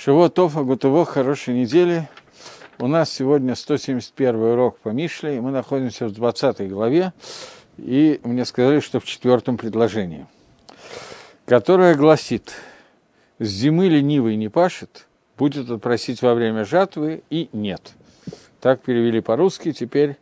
[0.00, 2.08] Шивотов Агутово, хорошей недели.
[2.78, 7.12] У нас сегодня 171 урок по Мишле, и мы находимся в 20 главе,
[7.78, 10.28] и мне сказали, что в четвертом предложении,
[11.46, 12.54] которое гласит,
[13.40, 17.94] «С зимы ленивый не пашет, будет отпросить во время жатвы, и нет».
[18.60, 20.16] Так перевели по-русски, теперь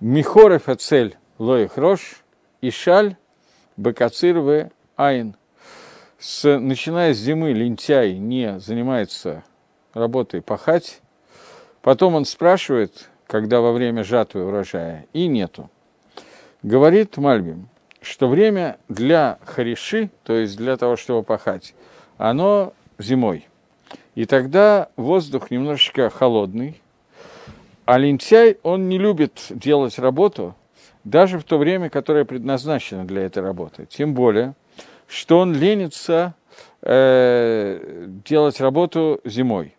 [0.00, 2.22] «Михорев ацель лоих рош,
[2.60, 3.16] и шаль
[3.78, 5.34] бекацир в айн»
[6.18, 9.44] с, начиная с зимы лентяй не занимается
[9.92, 11.00] работой пахать,
[11.82, 15.70] потом он спрашивает, когда во время жатвы урожая, и нету.
[16.62, 17.68] Говорит Мальбим,
[18.00, 21.74] что время для хариши, то есть для того, чтобы пахать,
[22.18, 23.46] оно зимой.
[24.14, 26.80] И тогда воздух немножечко холодный,
[27.84, 30.54] а лентяй, он не любит делать работу,
[31.04, 33.86] даже в то время, которое предназначено для этой работы.
[33.86, 34.54] Тем более–
[35.08, 36.34] что он ленится
[36.82, 39.74] э, делать работу зимой.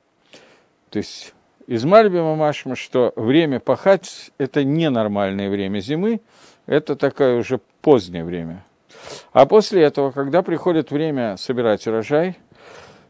[0.90, 1.34] То есть
[1.68, 6.22] из Мальбима Машма, что время пахать– это ненормальное время зимы,
[6.66, 8.64] это такое уже позднее время.
[9.34, 12.38] А после этого, когда приходит время собирать урожай,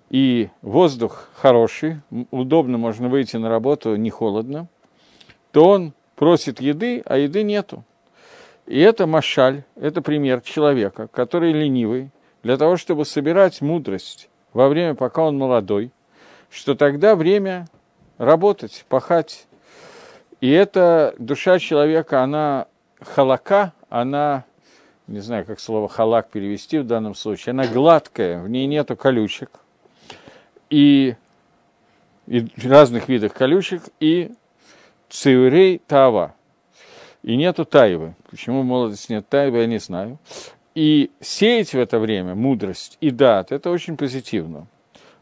[0.10, 4.68] и воздух хороший, удобно можно выйти на работу, не холодно,
[5.52, 7.84] то он просит еды, а еды нету.
[8.66, 12.12] И это машаль, это пример человека, который ленивый,
[12.44, 15.92] для того, чтобы собирать мудрость во время, пока он молодой,
[16.50, 17.68] что тогда время
[18.18, 19.48] работать, пахать.
[20.42, 22.68] И эта душа человека, она
[23.02, 24.46] халака, она,
[25.08, 29.52] не знаю, как слово халак перевести в данном случае, она гладкая, в ней нету колючек.
[30.70, 31.16] И,
[32.28, 34.34] и разных видов колючек, и
[35.10, 36.36] циурей тава,
[37.24, 38.16] и нету таевы.
[38.30, 40.18] Почему в молодости нет таевы, я не знаю.
[40.78, 44.68] И сеять в это время мудрость и дат– это очень позитивно.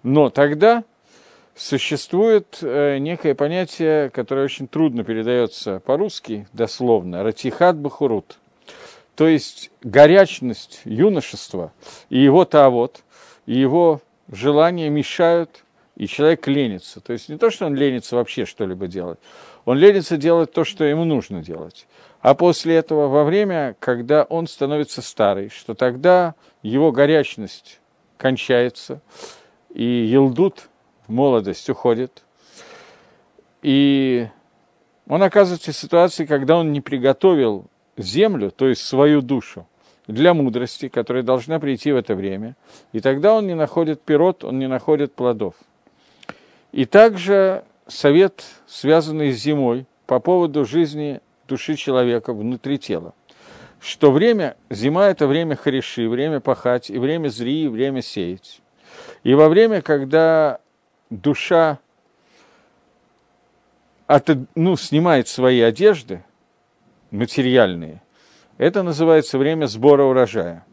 [0.04, 0.84] Но тогда
[1.56, 8.38] существует э, некое понятие, которое очень трудно передается по-русски, дословно, ратихат бахурут.
[9.16, 11.72] То есть горячность юношества
[12.10, 13.06] и его тавод,
[13.46, 15.64] и его желания мешают,
[15.96, 17.00] и человек ленится.
[17.00, 19.20] То есть не то, что он ленится вообще что-либо делать,
[19.66, 21.88] он ленится делать то, что ему нужно делать.
[22.22, 27.80] А после этого, во время, когда он становится старый, что тогда его горячность
[28.18, 29.02] кончается,
[29.74, 30.70] и елдут,
[31.08, 32.24] молодость уходит,
[33.62, 34.28] и
[35.08, 37.66] он оказывается в ситуации, когда он не приготовил
[37.98, 39.68] землю, то есть свою душу,
[40.08, 42.56] для мудрости, которая должна прийти в это время,
[42.92, 45.56] и тогда он не находит пирот, он не находит плодов.
[46.72, 53.14] И также совет, связанный с зимой, по поводу жизни души человека внутри тела.
[53.80, 58.62] Что время, зима– это время хариши, время пахать, и время зри, и время сеять.
[59.24, 60.60] И во время, когда
[61.10, 61.80] душа
[64.08, 66.24] от, ну, снимает свои одежды
[67.12, 68.02] материальные,
[68.58, 70.66] это называется время сбора урожая.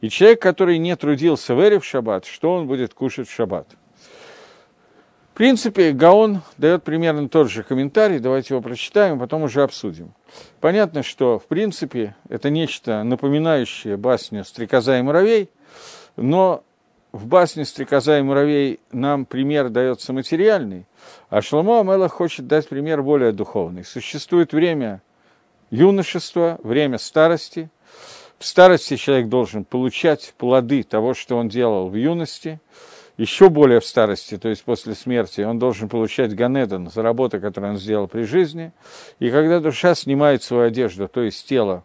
[0.00, 3.68] И человек, который не трудился в Эре в шаббат, что он будет кушать в шаббат–
[5.34, 10.12] в принципе, Гаон дает примерно тот же комментарий, давайте его прочитаем, потом уже обсудим.
[10.60, 15.50] Понятно, что, в принципе, это нечто напоминающее басню «Стрекоза и муравей»,
[16.14, 16.62] но
[17.10, 20.86] в басне «Стрекоза и муравей» нам пример дается материальный,
[21.30, 23.84] а Шломо Амелах хочет дать пример более духовный.
[23.84, 25.02] Существует время
[25.68, 27.70] юношества, время старости.
[28.38, 32.60] В старости человек должен получать плоды того, что он делал в юности–
[33.16, 37.74] еще более в старости, то есть после смерти, он должен получать Ганедан за работу, которую
[37.74, 38.72] он сделал при жизни.
[39.20, 41.84] И когда душа снимает свою одежду, то есть тело,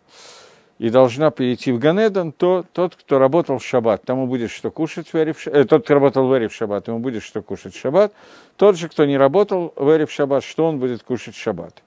[0.80, 5.12] и должна перейти в Ганедан, то тот, кто работал в шаббат, тому будет что кушать
[5.12, 8.14] в Эрев, э, тот, кто работал в Эрев шаббат, ему будет что кушать в шаббат.
[8.56, 11.84] Тот же, кто не работал в Эрев шаббат, что он будет кушать в шаббат.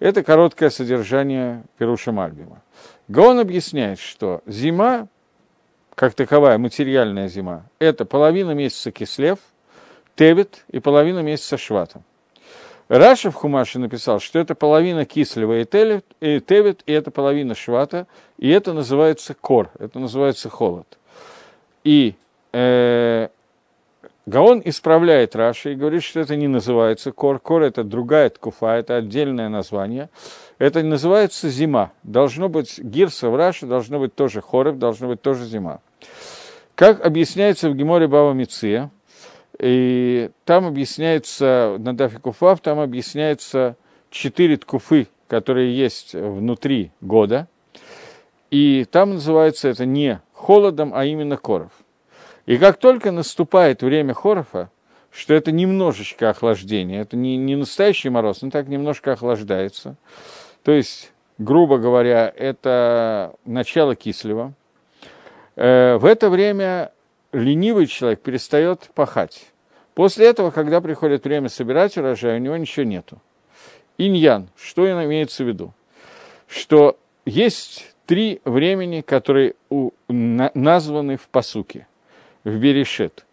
[0.00, 2.60] Это короткое содержание Перуша Мальбима.
[3.06, 5.06] Гаон объясняет, что зима
[5.94, 9.38] как таковая материальная зима, это половина месяца Кислев,
[10.16, 12.02] Тевит и половина месяца Швата.
[12.88, 18.06] Раша в Хумаше написал, что это половина Кислева и Тевит, и это половина Швата,
[18.38, 20.98] и это называется кор, это называется холод.
[21.82, 22.14] И
[22.52, 23.28] э,
[24.26, 27.38] Гаон исправляет Раши и говорит, что это не называется кор.
[27.38, 30.08] Кор– это другая ткуфа, это отдельное название.
[30.58, 31.92] Это называется зима.
[32.02, 35.80] Должно быть гирса в Раши, должно быть тоже хорев, должно быть тоже зима.
[36.74, 38.90] Как объясняется в Геморе Бава Миция,
[39.60, 43.76] и там объясняется, на Дафе Куфав, там объясняется
[44.10, 47.46] четыре ткуфы, которые есть внутри года.
[48.50, 51.72] И там называется это не холодом, а именно коров.
[52.46, 54.70] И как только наступает время Хорфа,
[55.10, 59.96] что это немножечко охлаждение, это не, не настоящий мороз, но так немножко охлаждается.
[60.62, 64.52] То есть, грубо говоря, это начало кислого.
[65.56, 66.92] Э, в это время
[67.32, 69.46] ленивый человек перестает пахать.
[69.94, 73.20] После этого, когда приходит время собирать урожай, у него ничего нету.
[73.96, 75.72] Иньян, что имеется в виду?
[76.48, 81.86] Что есть три времени, которые у, на, названы в посуке,
[82.44, 83.24] в Берешит.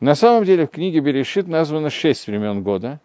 [0.00, 3.00] На самом деле в книге Берешит названо шесть времен года,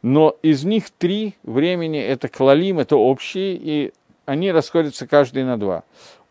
[0.00, 3.92] но из них три времени– это клалим, это общие, и
[4.24, 5.84] они расходятся каждый на два.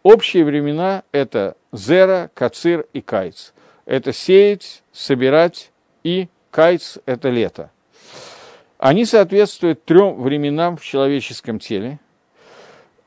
[0.03, 3.53] Общие времена– это зера, кацир и кайц.
[3.85, 5.71] Это сеять, собирать
[6.03, 7.71] и кайц– это лето.
[8.77, 11.99] Они соответствуют трем временам в человеческом теле.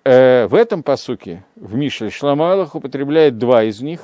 [0.05, 4.01] Э, в этом посуке, в Мишле, Шламайлах употребляет два из них.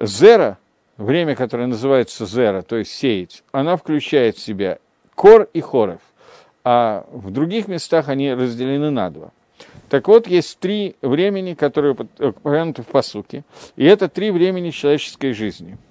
[0.00, 0.58] Зера,
[1.02, 4.78] время, которое называется зера, то есть сеять, она включает в себя
[5.14, 6.00] кор и хоров,
[6.64, 9.30] а в других местах они разделены на два.
[9.88, 13.44] Так вот, есть три времени, которые упомянуты в посуке,
[13.76, 15.76] и это три времени человеческой жизни–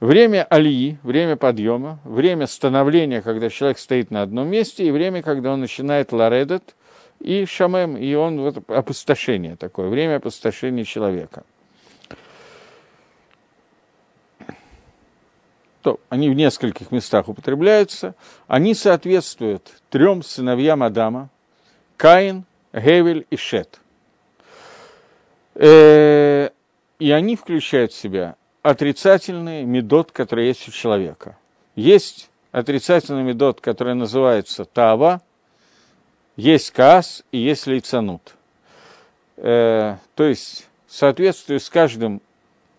[0.00, 5.52] Время алии, время подъема, время становления, когда человек стоит на одном месте, и время, когда
[5.52, 6.74] он начинает ларедет
[7.20, 11.44] и шамем, и он вот опустошение такое, время опустошения человека.
[15.82, 18.14] То, они в нескольких местах употребляются.
[18.46, 21.30] Они соответствуют трем сыновьям Адама–
[21.96, 23.78] Каин, Гевель и Шет.
[25.54, 26.48] Э,
[26.98, 31.36] и они включают в себя отрицательный медот, который есть у человека.
[31.74, 35.20] Есть отрицательный медот, который называется тава,
[36.36, 38.34] есть каас и есть лейцанут.
[39.36, 42.22] Э, то есть, в с каждым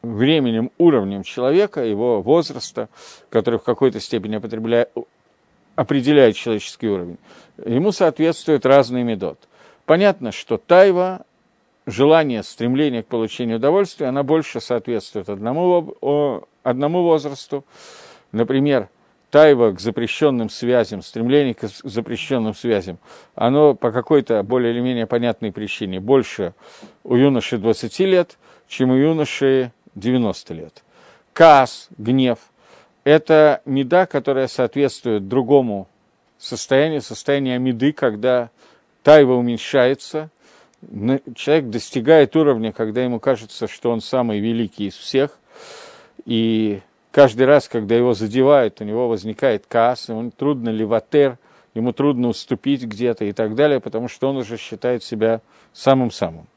[0.01, 2.89] временем, уровнем человека, его возраста,
[3.29, 4.35] который в какой-то степени
[5.75, 7.17] определяет человеческий уровень,
[7.65, 9.39] ему соответствует разный медот.
[9.85, 11.25] Понятно, что тайва
[11.85, 17.65] желание, стремление к получению удовольствия, она больше соответствует одному, одному возрасту.
[18.31, 18.89] Например,
[19.31, 22.99] тайва к запрещенным связям, стремление к запрещенным связям,
[23.33, 26.53] оно по какой-то более или менее понятной причине больше
[27.03, 28.37] у юноши 20 лет,
[28.67, 30.83] чем у юноши 90 лет.
[31.33, 32.39] Каас, гнев–
[33.03, 35.87] это меда, которая соответствует другому
[36.37, 38.49] состоянию, состоянию меды, когда
[39.03, 40.29] тайва уменьшается–
[41.35, 45.37] человек достигает уровня, когда ему кажется, что он самый великий из всех,
[46.25, 51.37] и каждый раз, когда его задевают, у него возникает касс, ему трудно леватер,
[51.73, 55.41] ему трудно уступить где-то и так далее, потому что он уже считает себя
[55.73, 56.47] самым-самым.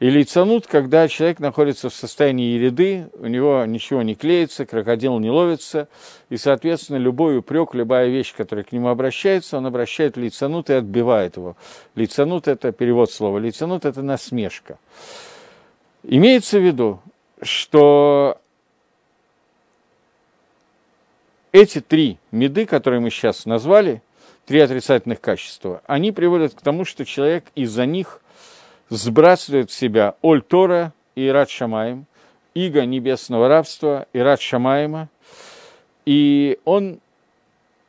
[0.00, 5.28] И лицанут, когда человек находится в состоянии ереды, у него ничего не клеится, крокодил не
[5.28, 5.88] ловится,
[6.28, 11.36] и, соответственно, любой упрек, любая вещь, которая к нему обращается, он обращает лицанут и отбивает
[11.36, 11.56] его.
[11.96, 14.78] Лицанут– это перевод слова, лицанут– это насмешка.
[16.04, 17.00] Имеется в виду,
[17.42, 18.40] что
[21.50, 24.00] эти три меды, которые мы сейчас назвали,
[24.46, 28.20] три отрицательных качества, они приводят к тому, что человек из-за них–
[28.90, 32.06] сбрасывает в себя Оль Тора и Ират Шамаем,
[32.54, 35.08] иго небесного рабства, Ират Шамаема,
[36.06, 37.00] и он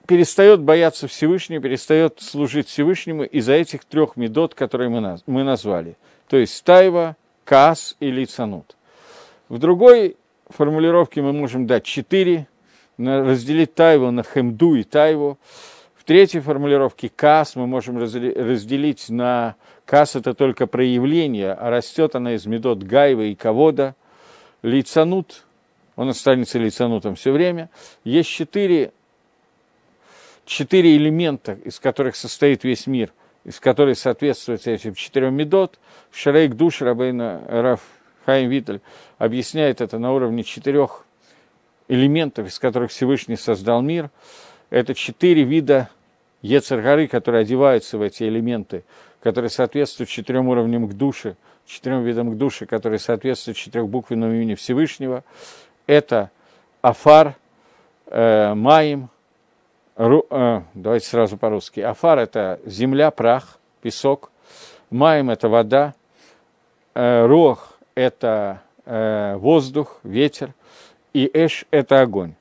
[0.08, 5.96] перестает бояться Всевышнего, перестает служить Всевышнему из-за этих трех медот, которые мы, наз, мы назвали.
[6.28, 8.76] То есть Тайва, Каас и Лицанут.
[9.50, 10.18] В другой
[10.50, 12.48] формулировке мы можем дать четыре,
[12.98, 15.38] разделить Тайву на Хемду и Тайву.
[16.10, 22.48] Третьей формулировке Каас мы можем разделить на Кас– это только проявление, а растет она из
[22.48, 23.94] медот Гайва и Ковода.
[24.64, 25.46] Лицанут,
[25.96, 27.70] он останется лицанутом все время.
[28.04, 28.92] Есть четыре,
[30.48, 33.14] четыре элемента, из которых состоит весь мир,
[33.44, 35.78] из которых соответствуют этим четырем медот.
[36.12, 37.82] Шарейк Душ Рабейна Раф
[38.26, 38.82] Хайм Виттель
[39.20, 41.06] объясняет это на уровне четырех
[41.88, 44.10] элементов, из которых Всевышний создал мир.
[44.72, 45.92] Это четыре вида
[46.42, 48.84] Ецергары, которые одеваются в эти элементы–
[49.22, 55.24] которые соответствуют четырем уровням к душе, четырем видам к душе, которые соответствуют четырехбуквенному имени Всевышнего.
[55.88, 56.32] Это
[56.82, 57.36] Афар,
[58.08, 59.10] э, Маим,
[59.96, 61.82] ру, э, давайте сразу по-русски.
[61.82, 64.32] Афар– это земля, прах, песок.
[64.90, 65.94] Маим– это вода.
[66.94, 70.54] Э, Рох– это э, воздух, ветер.
[71.14, 72.36] И Эш– это огонь.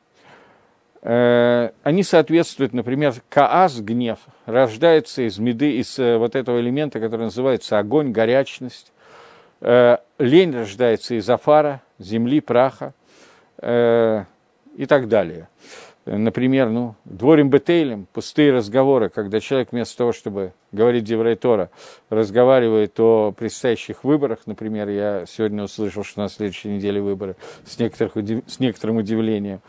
[1.02, 7.23] Э, они соответствуют, например, Каас, гнев, рождается из меды, из э, вот этого элемента, который
[7.23, 8.93] называется огонь, горячность.
[9.61, 12.95] Э, лень рождается из афара, земли, праха
[13.61, 15.49] и так далее.
[16.16, 21.70] Например, ну, дворим бетейлем, пустые разговоры, когда человек вместо того, чтобы говорить Деврайтора,
[22.10, 28.16] разговаривает о предстоящих выборах, например, я сегодня услышал, что на следующей неделе выборы, с, некоторых,
[28.46, 29.60] с некоторым удивлением,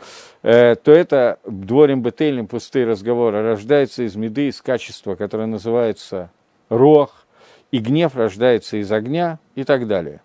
[0.42, 6.30] э, то это дворим бетейлем, пустые разговоры, рождается из меды, из качества, которое называется
[6.68, 7.26] рох,
[7.70, 10.22] и гнев рождается из огня и так далее.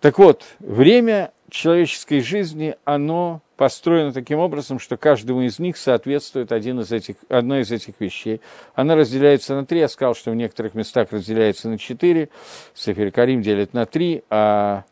[0.00, 6.80] Так вот, время человеческой жизни, оно построена таким образом, что каждому из них соответствует один
[6.80, 8.40] из этих, одно из этих вещей.
[8.74, 9.80] Она разделяется на три.
[9.80, 12.30] Я сказал, что в некоторых местах разделяется на четыре.
[12.72, 14.84] Сефер Карим делит на три, а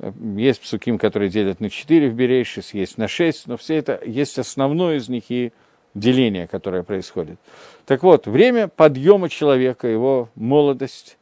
[0.00, 4.00] э, есть псуким, которые делят на четыре в Берейшис, есть на шесть, но все это
[4.04, 5.52] есть основное из них и
[5.94, 7.38] деление, которое происходит.
[7.86, 11.16] Так вот, время подъема человека, его молодость,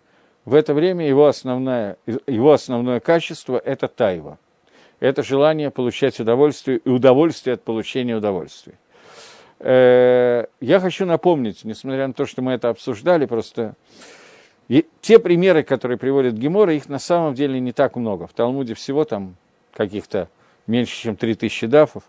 [0.46, 4.38] в это время его основное, его основное качество– это тайва–
[5.00, 8.74] это желание получать удовольствие и удовольствие от получения удовольствия.
[9.60, 13.74] Э, я хочу напомнить, несмотря на то, что мы это обсуждали, просто
[15.00, 18.26] те примеры, которые приводит Гемора, их на самом деле не так много.
[18.26, 19.36] В Талмуде всего там
[19.72, 20.28] каких-то
[20.66, 22.02] меньше, чем 3000 дафов.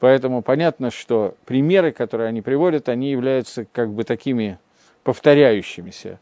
[0.00, 4.58] Поэтому понятно, что примеры, которые они приводят, они являются как бы такими
[5.02, 6.18] повторяющимися.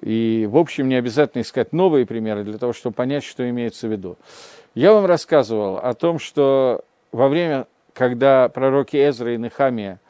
[0.00, 3.92] И, в общем, не обязательно искать новые примеры для того, чтобы понять, что имеется в
[3.92, 4.16] виду.
[4.74, 10.00] Я вам рассказывал о том, что во время, когда пророки Эзра и Нехамия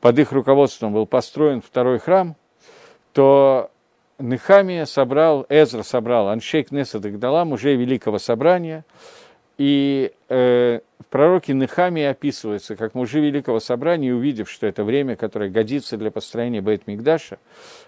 [0.00, 2.36] под их руководством был построен второй храм,
[3.12, 3.70] то
[4.18, 8.84] Нехамия собрал, Эзра собрал Аншейк Несад Игдалам, уже великого собрания,
[9.60, 15.50] и э, в пророке Нехамии описывается, как мужи великого собрания, увидев, что это время, которое
[15.50, 17.36] годится для построения Бейт Мигдаша,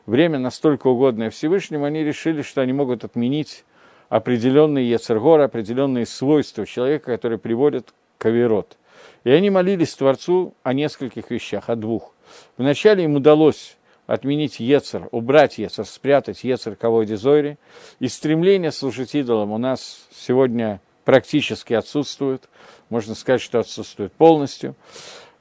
[0.04, 3.64] время настолько угодное Всевышнему, они решили, что они могут отменить
[4.10, 8.76] определенные Ецергор, определенные свойства человека, которые приводят к Аверот.
[9.24, 12.12] И они молились Творцу о нескольких вещах, о двух.
[12.58, 17.56] Вначале им удалось отменить Ецер, убрать Ецер, спрятать Ецер кого Зойри.
[17.98, 22.48] И стремление служить идолам у нас сегодня практически отсутствует.
[22.88, 24.74] Можно сказать, что отсутствует полностью.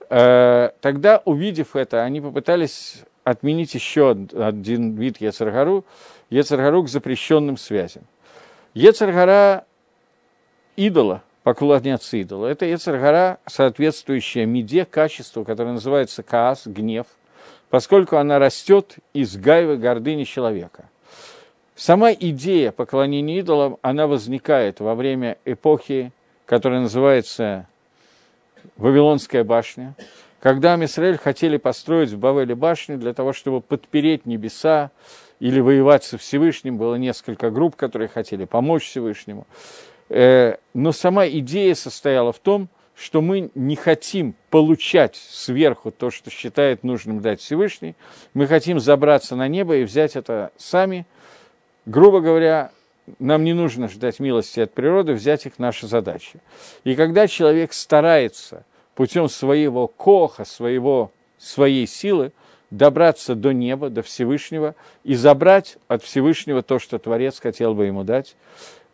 [0.10, 5.86] Э, тогда, увидев это, они попытались отменить еще один вид Ецергару,
[6.30, 8.04] Ецергару к запрещенным связям.
[8.74, 9.66] Ецаргара
[10.76, 17.08] идола, поклоняться идолу, это Ецаргара, соответствующая меде, качеству, которое называется каас, гнев,
[17.70, 20.90] поскольку она растет из гайвы гордыни человека.
[21.76, 26.12] Сама идея поклонения идолам, она возникает во время эпохи,
[26.46, 27.68] которая называется
[28.78, 29.96] Вавилонская башня,
[30.40, 34.92] когда Амисраэль хотели построить в Бавеле башню для того, чтобы подпереть небеса,
[35.42, 39.48] или воевать со Всевышним, было несколько групп, которые хотели помочь Всевышнему.
[40.08, 46.30] Э, но сама идея состояла в том, что мы не хотим получать сверху то, что
[46.30, 47.96] считает нужным дать Всевышний,
[48.36, 51.08] мы хотим забраться на небо и взять это сами.
[51.86, 52.72] Грубо говоря,
[53.20, 56.40] нам не нужно ждать милости от природы, взять их наша задача.
[56.84, 58.64] И когда человек старается
[58.96, 62.32] путем своего коха, своего, своей силы,
[62.70, 68.04] добраться до неба, до Всевышнего и забрать от Всевышнего то, что Творец хотел бы ему
[68.04, 68.36] дать.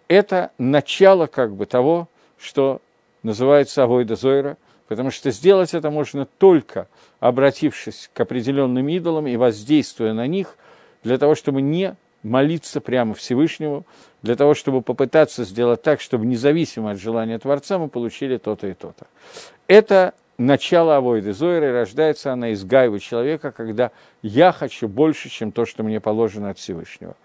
[0.08, 2.08] Это начало как бы того,
[2.40, 2.82] что
[3.22, 6.88] называется авойда зойра, потому что сделать это можно только
[7.20, 10.58] обратившись к определенным идолам и воздействуя на них,
[11.04, 11.96] для того, чтобы не
[12.28, 13.86] молиться прямо Всевышнему,
[14.22, 18.74] для того, чтобы попытаться сделать так, чтобы независимо от желания Творца мы получили то-то и
[18.74, 19.08] то-то.
[19.68, 23.92] Это начало авойды Зойры, рождается она из гайвы человека, когда
[24.22, 27.16] я хочу больше, чем то, что мне положено от Всевышнего.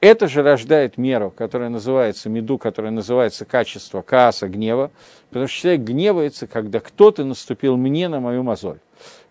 [0.00, 4.92] Это же рождает меру, которая называется, меду, которая называется качество кааса, гнева,
[5.28, 8.78] потому что человек гневается, когда кто-то наступил мне на мою мозоль.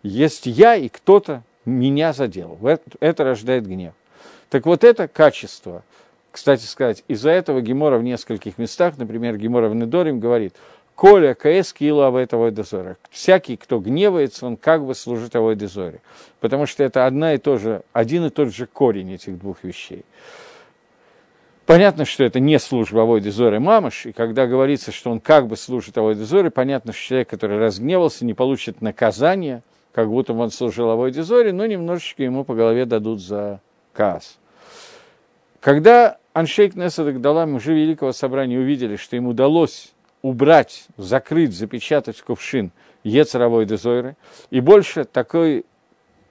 [0.03, 2.59] Есть я, и кто-то меня задел.
[2.99, 3.93] Это рождает гнев.
[4.49, 5.83] Так вот это качество,
[6.31, 10.55] кстати сказать, из-за этого Гемора в нескольких местах, например, Гемора в Недорим говорит–
[10.97, 12.97] Коля КС Кила Авойта Дозора.
[13.11, 16.01] Всякий, кто гневается, он как бы служит Авойдозоре.
[16.39, 20.05] Потому что это одна и то же, один и тот же корень этих двух вещей.
[21.67, 25.95] Понятно, что это не служба Авойдозоре Мамаш, и когда говорится, что он как бы служит
[25.99, 29.61] Авойдозоре, понятно, что человек, который разгневался, не получит наказание,
[29.91, 33.61] как будто он служил Авойдозоре, но немножечко ему по голове дадут за
[33.97, 34.37] каас.
[35.59, 42.71] Когда Аншейк Несадок Далам, уже Великого Собрания, увидели, что им удалось убрать, закрыть, запечатать кувшин
[43.03, 44.15] Ецаровой дезойры,
[44.51, 45.65] и больше такой,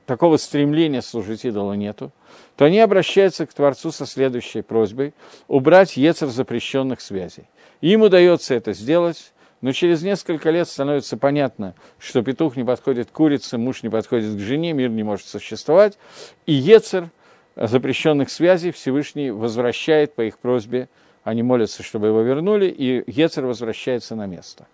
[0.07, 2.13] такого стремления служить идолу нету,
[2.57, 5.13] то они обращаются к Творцу со следующей просьбой–
[5.49, 7.49] убрать Ецар запрещенных связей.
[7.81, 13.13] Им удается это сделать но через несколько лет становится понятно, что петух не подходит к
[13.13, 15.99] курице, муж не подходит к жене, мир не может существовать,
[16.45, 17.11] и Ецер
[17.57, 20.89] запрещенных связей Всевышний возвращает по их просьбе,
[21.25, 24.67] они молятся, чтобы его вернули, и Ецер возвращается на место.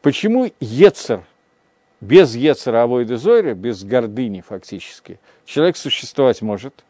[0.00, 1.22] Почему Ецер,
[2.00, 6.84] без Ецера Авойды Зойры, без гордыни фактически, человек существовать может,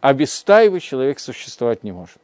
[0.00, 2.20] а без Тайвы человек существовать не может?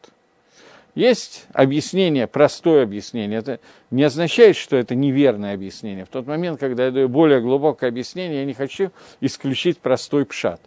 [0.95, 3.39] Есть объяснение, простое объяснение.
[3.39, 3.61] Это
[3.91, 6.05] не означает, что это неверное объяснение.
[6.05, 10.61] В тот момент, когда я даю более глубокое объяснение, я не хочу исключить простой пшат.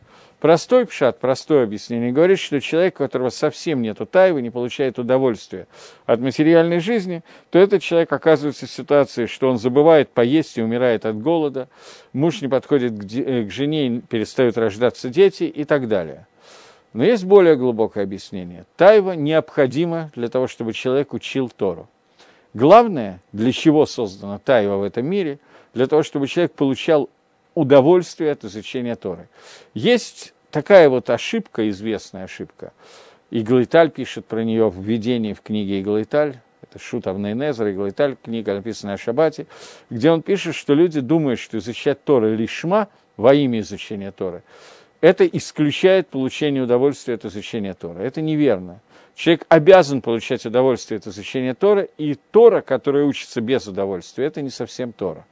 [0.46, 5.66] Простой пшат, простое объяснение, говорит, что человек, у которого совсем нет тайвы, не получает удовольствия
[6.06, 11.08] от материальной жизни, то этот человек оказывается в ситуации, что он забывает поесть и умирает
[11.08, 11.68] от голода,
[12.14, 16.28] муж не подходит к, к жене, перестают рождаться дети и так далее.
[16.94, 18.66] Но есть более глубокое объяснение.
[18.78, 21.90] Тайва необходима для того, чтобы человек учил Тору.
[22.54, 25.40] Главное, для чего создана Тайва в этом мире,
[25.74, 27.10] для того, чтобы человек получал
[27.56, 29.28] удовольствие от изучения Торы.
[29.74, 32.72] Есть такая вот ошибка, известная ошибка.
[33.30, 38.94] Иглиталь пишет про нее в введении в книге Иглиталь, это Шут Авнейнезер, Иглиталь, книга, написанная
[38.94, 39.48] о Шабате,
[39.90, 44.44] где он пишет, что люди думают, что изучать Торы лишма во имя изучения Торы–
[45.06, 48.00] это исключает получение удовольствия от изучения Тора.
[48.00, 48.82] Это неверно.
[49.16, 54.50] Человек обязан получать удовольствие от изучения Тора, и Тора, которая учится без удовольствия, это не
[54.50, 55.26] совсем Тора.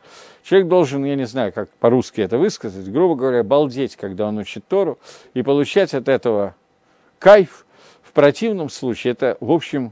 [0.44, 4.66] Человек должен, я не знаю, как по-русски это высказать, грубо говоря, балдеть, когда он учит
[4.70, 5.00] Тору,
[5.34, 6.56] и получать от этого
[7.20, 7.66] кайф.
[8.02, 9.92] В противном случае это, в общем,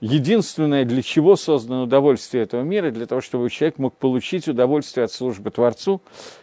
[0.00, 5.12] единственное, для чего создано удовольствие этого мира, для того, чтобы человек мог получить удовольствие от
[5.12, 6.00] службы Творцу.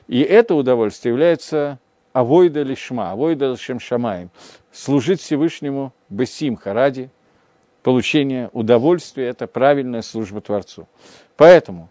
[0.08, 1.80] И это удовольствие является
[2.14, 4.30] авойда лишма, авойда лишем шамаем,
[4.72, 7.10] служить Всевышнему бессимха ради
[7.82, 10.88] получения удовольствия, это правильная служба Творцу.
[11.36, 11.90] Поэтому,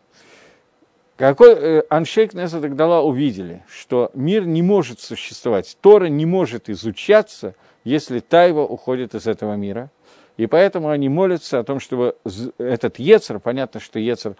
[1.16, 7.54] какой э, Аншейк Неса Дагдала увидели, что мир не может существовать, Тора не может изучаться,
[7.84, 9.90] если Тайва уходит из этого мира.
[10.38, 12.16] И поэтому они молятся о том, чтобы
[12.56, 14.36] этот Ецер, понятно, что Ецер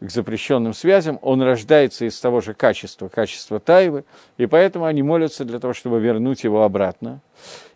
[0.00, 4.04] к запрещенным связям, он рождается из того же качества, качества Тайвы,
[4.36, 7.20] и поэтому они молятся для того, чтобы вернуть его обратно.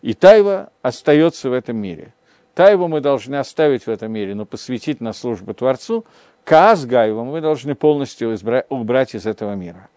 [0.02, 2.12] И Тайва остается в этом мире.
[2.54, 6.04] Тайву мы должны оставить в этом мире, но посвятить на службу Творцу.
[6.44, 8.36] Каас Гаева мы должны полностью
[8.68, 9.88] убрать из этого мира.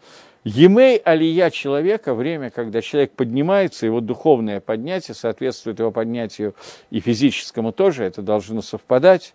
[0.43, 6.53] Емей алия человека, время, когда человек поднимается, его духовное поднятие соответствует его поднятию
[6.89, 9.33] и физическому тоже, это должно совпадать.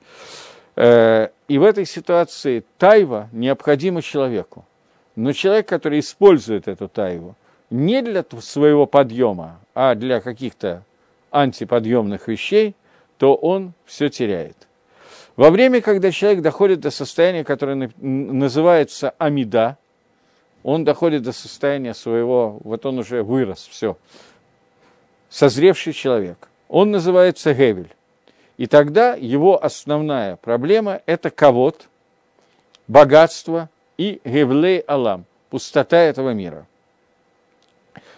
[1.49, 4.65] И в этой ситуации тайва необходима человеку.
[5.17, 7.35] Но человек, который использует эту тайву
[7.71, 10.85] не для своего подъема, а для каких-то
[11.31, 12.75] антиподъемных вещей,
[13.17, 14.57] то он все теряет.
[15.37, 19.77] Во время, когда человек доходит до состояния, которое называется амида,
[20.63, 23.97] он доходит до состояния своего, вот он уже вырос, все,
[25.31, 26.49] созревший человек.
[26.69, 27.91] Он называется Гевель.
[28.59, 31.89] И тогда его основная проблема– это ковод,
[32.89, 36.67] богатство и гевлей алам, пустота этого мира.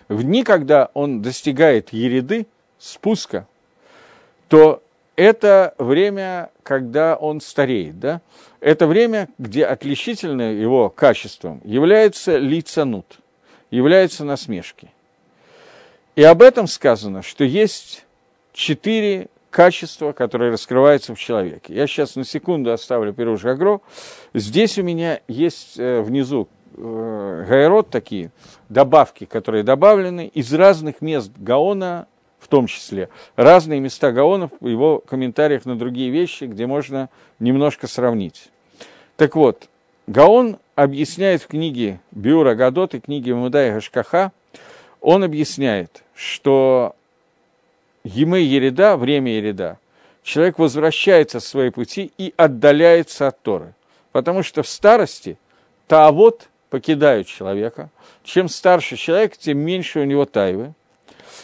[0.09, 2.47] В дни, когда он достигает ереды,
[2.79, 3.47] спуска,
[4.49, 4.83] то
[5.15, 8.23] это время, когда он стареет, да?
[8.61, 13.19] Это время, где отличительным его качеством является лицанут,
[13.71, 14.91] является насмешки.
[16.17, 18.05] И об этом сказано, что есть
[18.53, 21.75] четыре качество, которое раскрывается в человеке.
[21.75, 23.81] Я сейчас на секунду оставлю Пируш Гагро.
[24.33, 28.31] Здесь у меня есть э, внизу э, гайрот такие,
[28.69, 32.07] добавки, которые добавлены из разных мест Гаона,
[32.39, 33.09] в том числе.
[33.37, 38.51] Разные места Гаона в его комментариях на другие вещи, где можно немножко сравнить.
[39.17, 39.69] Так вот,
[40.07, 44.33] Гаон объясняет в книге Бюра Гадот и книге Мудая Гашкаха,
[45.01, 46.95] он объясняет, что
[48.05, 49.79] Емы Ереда, время Ереда,
[50.23, 53.75] человек возвращается в свои пути и отдаляется от Торы.
[54.13, 55.39] Потому что в старости
[55.87, 57.91] Таавот покидают человека.
[58.23, 60.73] Чем старше человек, тем меньше у него тайвы.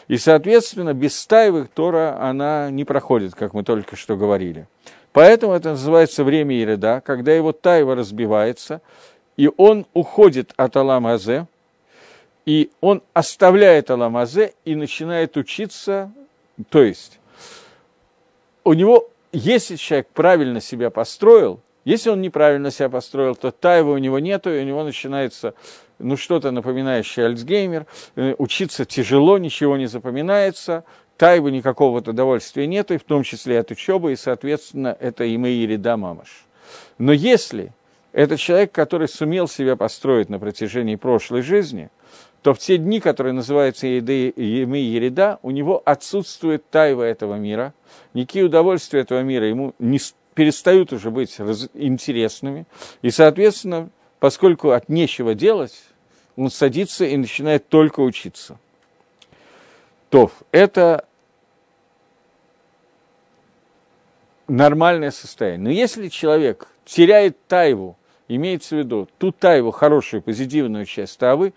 [0.08, 4.66] И, соответственно, без тайвы Тора, она не проходит, как мы только что говорили.
[5.12, 8.82] Поэтому это называется время Ереда, когда его тайва разбивается,
[9.36, 11.46] и он уходит от Аламазе,
[12.44, 16.12] и он оставляет Аламазе и начинает учиться
[16.68, 17.18] то есть,
[18.64, 23.98] у него, если человек правильно себя построил, если он неправильно себя построил, то тайва у
[23.98, 25.54] него нету, и у него начинается
[25.98, 30.84] ну, что-то напоминающее Альцгеймер, э, учиться тяжело, ничего не запоминается,
[31.16, 36.46] тайвы никакого удовольствия нету, и в том числе от учебы, и, соответственно, это имеирида мамаш.
[36.98, 37.72] Но если
[38.12, 41.90] это человек, который сумел себя построить на протяжении прошлой жизни,
[42.46, 47.74] то в те дни, которые называются Емы Ереда, у него отсутствует тайва этого мира,
[48.14, 49.98] никакие удовольствия этого мира ему не
[50.32, 51.36] перестают уже быть
[51.74, 52.66] интересными,
[53.02, 55.74] и, соответственно, поскольку от нечего делать,
[56.36, 58.60] он садится и начинает только учиться.
[60.08, 61.04] То это
[64.46, 65.64] нормальное состояние.
[65.64, 67.96] Но если человек теряет тайву,
[68.28, 71.52] имеется в виду ту тайву, хорошую, позитивную часть тавы,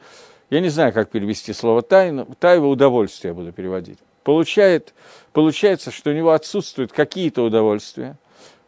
[0.50, 4.00] я не знаю, как перевести слово тайну, тайва удовольствие буду переводить.
[4.24, 4.94] Получает,
[5.32, 8.18] получается, что у него отсутствуют какие-то удовольствия,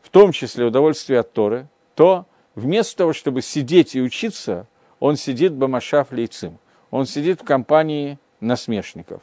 [0.02, 4.67] в том числе удовольствие от Торы, то вместо того, чтобы сидеть и учиться,
[5.00, 6.60] он сидит бамашав лейцим.
[6.91, 9.22] Он сидит в компании насмешников.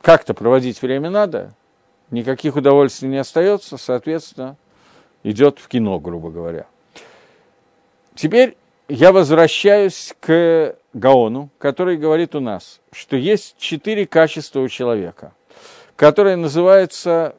[0.00, 1.54] Как-то проводить время надо,
[2.10, 4.56] никаких удовольствий не остается, соответственно,
[5.22, 6.66] идет в кино, грубо говоря.
[8.14, 8.56] Теперь
[8.88, 15.32] я возвращаюсь к Гаону, который говорит у нас, что есть четыре качества у человека,
[15.96, 17.36] которые называются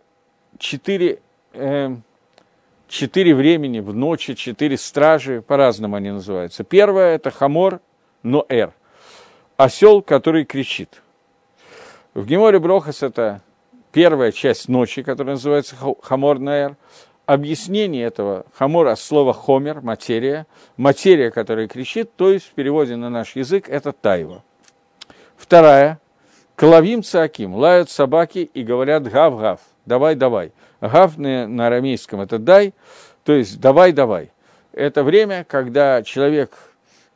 [0.58, 1.20] четыре,
[1.54, 1.96] э,
[2.88, 6.64] четыре времени в ночи, четыре стражи, по-разному они называются.
[6.64, 7.82] Первое– это חמור
[8.24, 8.74] נוער,
[9.58, 11.02] осел, который кричит.
[12.14, 13.42] В Геморе Брохас это
[13.92, 16.76] первая часть ночи, которая называется חמור נוער,
[17.26, 20.46] объяснение этого хамора слова חומר, материя,
[20.78, 24.44] материя, которая кричит, то есть в переводе на наш язык это תאווה.
[25.36, 26.00] Вторая,
[26.56, 30.52] Клавим цаким, лают собаки и говорят гав-гав, давай-давай.
[30.82, 32.74] Гав на арамейском это дай,
[33.24, 34.32] то есть давай-давай.
[34.72, 36.52] Это время, когда человек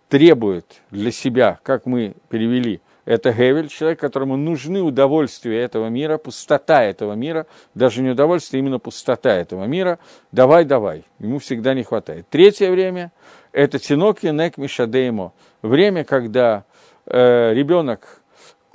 [0.09, 6.83] требует для себя, как мы перевели, это Гевель, человек, которому нужны удовольствия этого мира, пустота
[6.83, 9.97] этого мира, даже не удовольствие, именно пустота этого мира.
[10.33, 12.27] Давай, давай, ему всегда не хватает.
[12.29, 13.13] Третье время–
[13.53, 15.31] это Тинок и Нек Мишадеймо.
[15.61, 16.65] Время, когда
[17.05, 18.21] э, ребенок,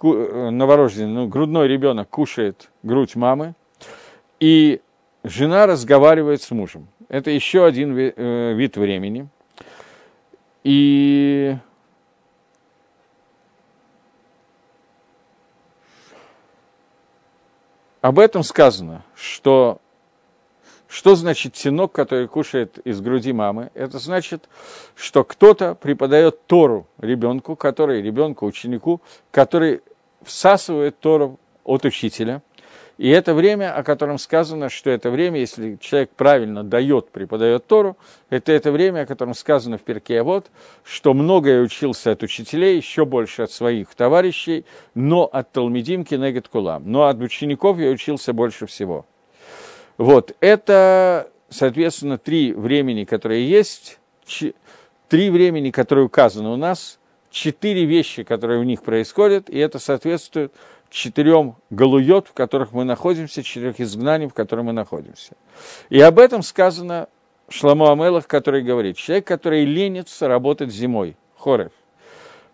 [0.03, 3.55] э, новорожденный, ну, грудной ребенок кушает грудь мамы,
[4.41, 4.81] и
[5.25, 6.89] жена разговаривает с мужем.
[7.11, 9.29] Это еще один э, вид времени.
[10.65, 11.55] И
[18.03, 19.79] об этом сказано, что
[20.89, 23.71] что значит тинок, который кушает из груди мамы?
[23.73, 24.51] Это значит,
[24.95, 29.81] что кто-то преподает Тору ребенку, который, ребенку, ученику, который
[30.23, 32.43] всасывает Тору от учителя–
[32.99, 37.97] и это время, о котором сказано, что это время, если человек правильно дает, преподает Тору,
[38.31, 40.47] это это время, о котором сказано в Перке вот,
[40.85, 46.83] что многое учился от учителей, еще больше от своих товарищей, но от Талмедимки Негет Кулам.
[46.87, 49.07] Но от учеников я учился больше всего.
[49.97, 53.99] Вот, это, соответственно, три времени, которые есть,
[55.09, 56.99] три времени, которые указаны у нас,
[57.31, 60.53] четыре вещи, которые у них происходят, и это соответствует
[60.93, 65.33] четырем галуйот, в которых мы находимся, четырех изгнаний, в которых мы находимся.
[65.89, 67.09] И об этом сказано
[67.49, 71.73] Шламу Амелах, который говорит, человек, который ленится работать зимой, хорев.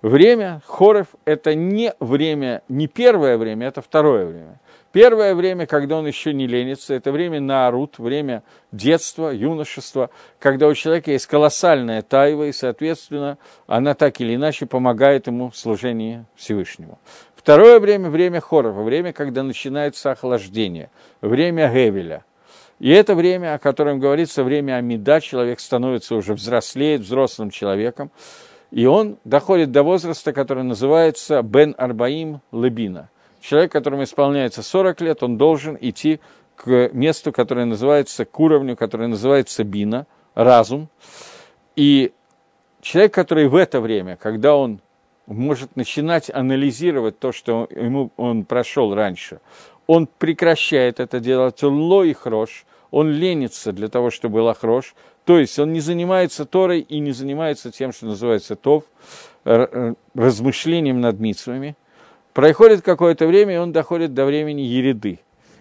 [0.01, 4.61] Время хорев– это не время, не первое время, это второе время.
[4.93, 10.75] Первое время, когда он еще не ленится, это время наарут, время детства, юношества, когда у
[10.75, 16.99] человека есть колоссальная тайва, и, соответственно, она так или иначе помогает ему в служении Всевышнему.
[17.39, 22.25] Второе время– время хорова, время, когда начинается охлаждение, время Гевеля.
[22.81, 28.11] И это время, о котором говорится, время Амида, человек становится уже взрослеет, взрослым человеком,
[28.73, 33.09] и он доходит до возраста, который называется Бен Арбаим Лебина.
[33.41, 36.19] Человек, которому исполняется 40 лет, он должен идти
[36.57, 40.89] к месту, которое называется, к уровню, которое называется Бина, разум.
[41.77, 42.13] И
[42.81, 44.81] человек, который в это время, когда он
[45.35, 49.41] может начинать анализировать то, что ему он прошел раньше.
[49.87, 54.95] Он прекращает это делать, он ло и хрош, он ленится для того, чтобы был хрош,
[55.25, 58.85] то есть он не занимается Торой и не занимается тем, что называется тов,
[59.45, 61.77] э, размышлением над митсвами.
[62.33, 65.21] Проходит какое-то время, и он доходит до времени ереды.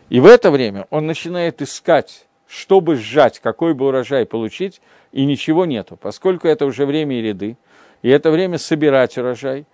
[0.09, 4.79] И в это время он начинает искать, чтобы сжать, какой бы урожай получить,
[5.11, 7.57] и ничего нету, поскольку это уже время ереды
[8.01, 9.65] и это время собирать урожай.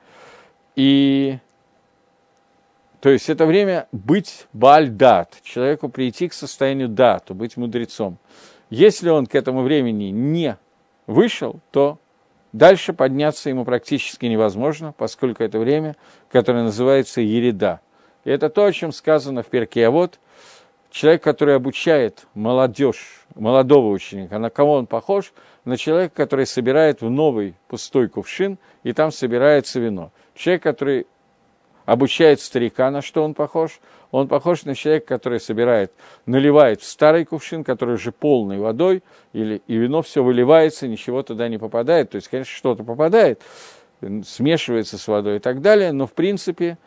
[0.76, 1.38] И
[3.04, 8.18] то есть это время быть бальдат, человеку прийти к состоянию дату, быть мудрецом.
[8.70, 10.58] Если он к этому времени не
[11.06, 12.00] вышел, то
[12.54, 15.98] дальше подняться ему практически невозможно, поскольку это время,
[16.32, 17.82] которое называется ереда.
[18.24, 19.86] И это то, о чем сказано в перке.
[19.86, 20.20] А вот
[20.94, 25.34] человек, который обучает молодежь, молодого ученика, на кого он похож?
[25.66, 30.12] На человека, который собирает в новый пустой кувшин, и там собирается вино.
[30.36, 31.08] Человек, который
[31.86, 33.80] обучает старика, на что он похож?
[34.12, 35.92] Он похож на человека, который собирает,
[36.28, 39.02] наливает в старый кувшин, который уже полный водой,
[39.34, 42.12] или, и вино все выливается, ничего туда не попадает.
[42.12, 43.42] То есть, конечно, что-то попадает,
[44.26, 46.78] смешивается с водой и так далее, но, в принципе,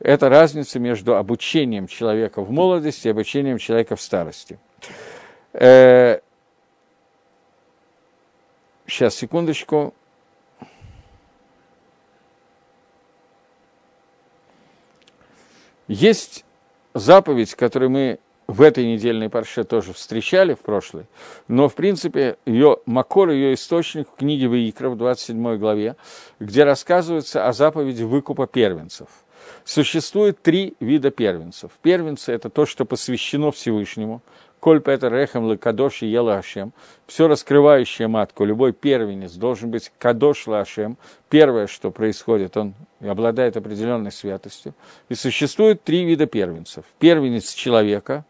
[0.00, 4.58] это разница между обучением человека в молодости и обучением человека в старости.
[5.52, 6.20] Э,
[8.86, 9.94] сейчас, секундочку.
[15.88, 16.44] Есть
[16.94, 21.06] заповедь, которую мы в этой недельной парше тоже встречали в прошлой,
[21.48, 25.96] но, в принципе, ее макор, ее источник в книге Ваикра в 27 главе,
[26.40, 29.08] где рассказывается о заповеди выкупа первенцев–
[29.64, 31.72] Существует три вида первенцев.
[31.82, 34.22] Первенцы– это то, что посвящено Всевышнему.
[34.60, 36.72] Коль Петер Рехем Лекадош и Ела Ашем.
[37.06, 40.96] Все раскрывающее матку, любой первенец должен быть Кадош Лашем.
[41.28, 44.74] Первое, что происходит, он обладает определенной святостью.
[45.08, 46.84] И существует три вида первенцев.
[46.98, 48.24] Первенец человека,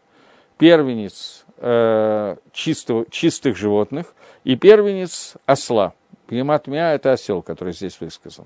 [0.57, 5.93] первенец э, чистого, чистых животных и первенец осла–
[6.29, 8.45] Пнематмия– это осел, который здесь высказан.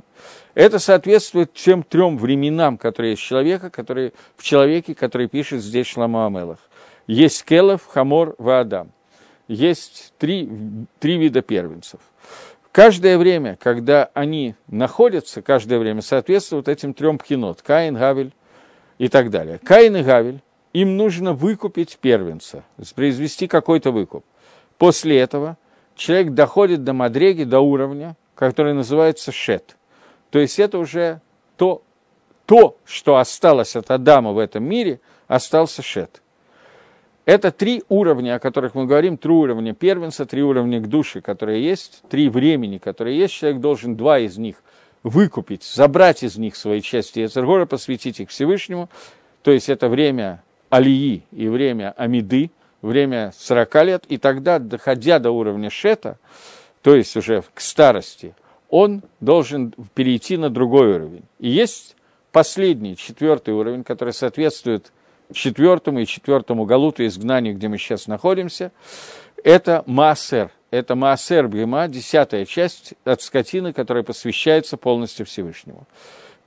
[0.56, 6.28] Это соответствует тем трем временам, которые есть человека, которые, в человеке, который пишет здесь Шлама
[6.28, 6.60] Амелах.
[7.08, 8.94] Есть Келов, Хамор, Ваадам.
[9.50, 10.50] Есть три,
[11.02, 12.00] три вида первенцев.
[12.72, 18.32] Каждое время, когда они находятся, каждое время соответствует этим трем пхинот– Каин, Гавель
[18.98, 19.60] и так далее.
[19.62, 20.40] Каин и Гавель,
[20.72, 22.64] им нужно выкупить первенца,
[22.96, 24.24] произвести какой-то выкуп.
[24.78, 25.58] После этого–
[25.96, 29.78] человек доходит до мадреги, до уровня, который называется шет.
[30.30, 31.22] То есть это уже
[31.58, 31.84] то,
[32.46, 36.22] то, что осталось от Адама в этом мире, остался шет.
[37.26, 41.64] Это три уровня, о которых мы говорим, три уровня первенца, три уровня к душе, которые
[41.64, 43.34] есть, три времени, которые есть.
[43.34, 44.58] Человек должен два из них
[45.04, 48.90] выкупить, забрать из них свои части Ецергора, посвятить их Всевышнему.
[49.42, 52.52] То есть это время Алии и время Амиды–
[52.84, 56.20] время 40 лет, и тогда, доходя до уровня шета,
[56.84, 58.36] то есть уже к старости,
[58.70, 61.24] он должен перейти на другой уровень.
[61.40, 61.96] И есть
[62.32, 64.92] последний, четвертый уровень, который соответствует
[65.32, 68.72] четвертому и четвертому галуту изгнанию, где мы сейчас находимся,
[69.44, 70.52] это Маасер.
[70.70, 75.86] Это Маасер Бгема, десятая часть от скотины, которая посвящается полностью Всевышнему.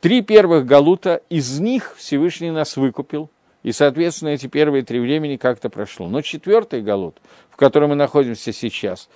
[0.01, 3.31] Три первых галута, из них Всевышний нас выкупил–
[3.67, 6.07] и, соответственно, эти первые три времени как-то прошло.
[6.07, 7.17] Но четвертый Галут,
[7.51, 9.09] в котором мы находимся сейчас,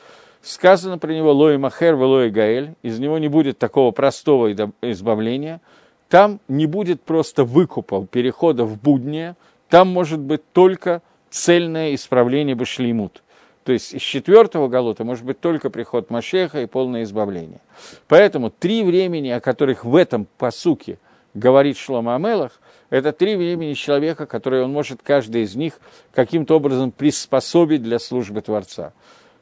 [0.42, 5.60] сказано про него Лои Махер, Лои Гаэль, из него не будет такого простого избавления,
[6.08, 9.36] там не будет просто выкупа, перехода в буднее,
[9.68, 13.22] там может быть только цельное исправление Башлеймут.
[13.62, 17.60] То есть из четвертого Галута может быть только приход Машеха и полное избавление.
[18.08, 20.98] Поэтому три времени, о которых в этом посуке
[21.34, 25.80] говорит Шлома Амелах, это три времени человека, которые он может каждый из них
[26.12, 28.92] каким-то образом приспособить для службы Творца.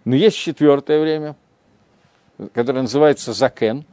[0.05, 1.35] Но есть четвертое время,
[2.53, 3.85] которое называется закен,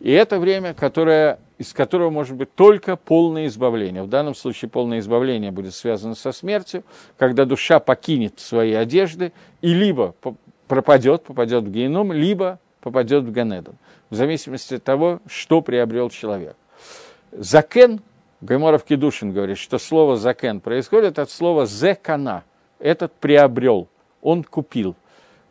[0.00, 4.02] и это время, которое, из которого может быть только полное избавление.
[4.02, 6.84] В данном случае полное избавление будет связано со смертью,
[7.16, 10.14] когда душа покинет свои одежды и либо
[10.68, 13.74] пропадет, попадет в геном, либо попадет в Ганедан,
[14.10, 16.56] в зависимости от того, что приобрел человек.
[17.32, 18.00] Закен
[18.40, 22.44] Гайморов Кедушин говорит, что слово «закен» происходит от слова «зекана».
[22.78, 23.88] Этот приобрел,
[24.22, 24.94] он купил.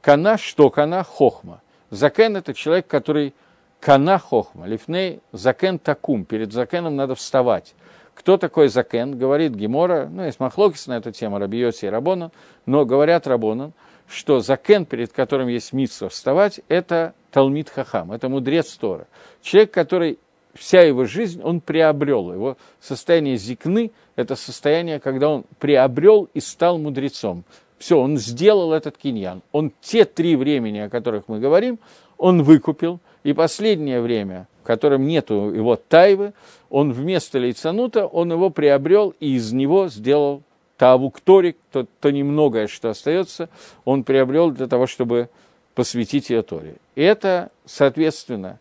[0.02, 1.04] Кана, что кана?
[1.04, 1.62] Хохма.
[1.89, 3.34] Закен– это человек, который
[3.82, 4.65] кана хохма.
[4.67, 6.23] Лифней закен такум.
[6.23, 7.76] Перед закеном надо вставать.
[8.13, 9.17] Кто такой закен?
[9.17, 12.32] Говорит Гемора, ну, есть махлокис на эту тему, Рабиоси и Рабонан,
[12.65, 13.73] но говорят Рабонан,
[14.08, 19.08] что закен, перед которым есть митсва вставать, это Талмит Хахам, это мудрец Тора.
[19.41, 20.17] Человек, который
[20.58, 22.34] вся его жизнь он приобрел.
[22.34, 27.43] Его состояние зикны– это состояние, когда он приобрел и стал мудрецом.
[27.78, 29.41] Все, он сделал этот киньян.
[29.52, 31.80] Он те три времени, о которых мы говорим,
[32.17, 33.00] он выкупил.
[33.24, 36.34] И последнее время, в котором нету его тайвы,
[36.70, 40.41] он вместо лейцанута, он его приобрел и из него сделал
[40.78, 43.50] тавукторик, то, то немногое, что остается,
[43.84, 45.30] он приобрел для того, чтобы
[45.76, 46.76] посвятить ее Торе.
[46.96, 48.60] Это, соответственно,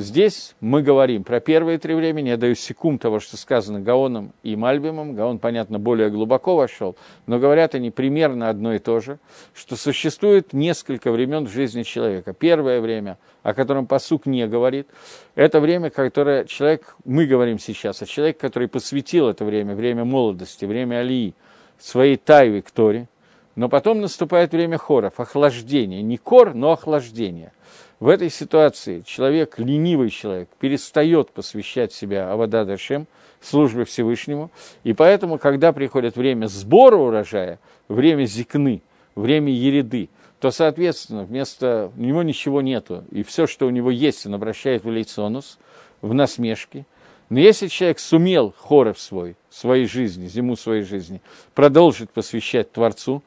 [0.00, 4.56] Здесь мы говорим про первые три времени, я даю секунд того, что сказано Гаоном и
[4.56, 5.14] Мальбимом.
[5.14, 9.18] Гаон, понятно, более глубоко вошел, но говорят они примерно одно и то же,
[9.52, 12.32] что существует несколько времен в жизни человека.
[12.32, 14.88] Первое время, о котором посук не говорит,
[15.34, 20.64] это время, которое человек, мы говорим сейчас, а человек, который посвятил это время, время молодости,
[20.64, 21.34] время Алии,
[21.78, 23.06] своей тайвы к Торе,
[23.54, 26.00] но потом наступает время хоров, охлаждения.
[26.00, 27.52] Не кор, но охлаждение.
[28.00, 33.06] В этой ситуации человек, ленивый человек, перестает посвящать себя Авада Дашем,
[33.42, 34.50] службе Всевышнему,
[34.84, 38.80] и поэтому, когда приходит время сбора урожая, время зикны,
[39.14, 40.08] время ереды,
[40.40, 44.82] то, соответственно, вместо у него ничего нету, и все, что у него есть, он обращает
[44.82, 45.58] в лейцонус,
[46.00, 46.86] в насмешки.
[47.28, 51.20] Но если человек сумел хоров свой, своей жизни, зиму своей жизни,
[51.54, 53.22] продолжить посвящать Творцу,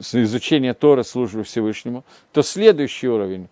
[0.00, 3.48] изучение Тора, службы Всевышнему, то следующий уровень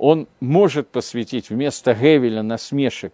[0.00, 3.12] он может посвятить вместо Гевеля насмешек,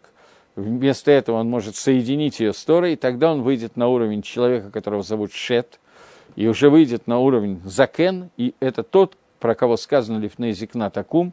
[0.55, 4.71] вместо этого он может соединить ее с Торой, и тогда он выйдет на уровень человека,
[4.71, 5.81] которого зовут Шет,
[6.37, 11.33] и уже выйдет на уровень Закен, и это тот, про кого сказано Лифней Зикна Такум,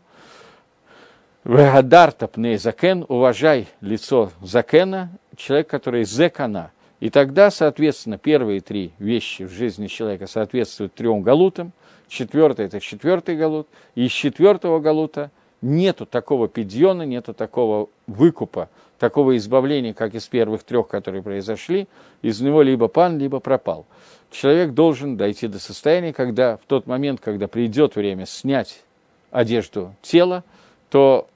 [1.44, 6.72] Вегадарта пней закен, уважай лицо закена, человек, который зекана.
[7.02, 11.74] И тогда, соответственно, первые три вещи в жизни человека соответствуют трем галутам,
[12.08, 15.32] четвертый– это четвертый галут, и из четвертого галута
[15.64, 21.88] нету такого пидьона, нету такого выкупа, такого избавления, как из первых трех, которые произошли,
[22.22, 23.86] из него либо пан, либо пропал.
[24.30, 28.84] Человек должен дойти до состояния, когда в тот момент, когда придет время снять
[29.32, 30.44] одежду тела,
[30.90, 31.28] то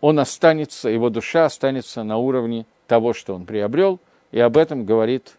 [0.00, 4.00] он останется, его душа останется на уровне того, что он приобрел,
[4.32, 5.36] и об этом говорит,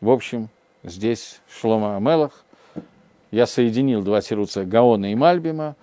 [0.00, 0.48] в общем,
[0.84, 2.44] здесь Шлома Амелах.
[3.30, 5.74] Я соединил два тируца Гаона и Мальбима,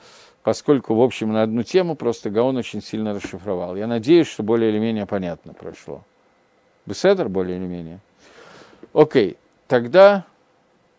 [0.50, 3.76] поскольку, в общем, на одну тему просто Гаон очень сильно расшифровал.
[3.76, 6.04] Я надеюсь, что более или менее понятно прошло.
[6.88, 8.00] Беседер более или менее?
[8.94, 10.26] Окей, тогда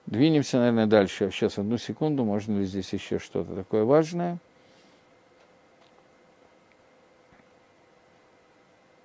[0.06, 1.32] двинемся, наверное, дальше.
[1.32, 4.38] Сейчас одну секунду, можно ли здесь еще что-то такое важное?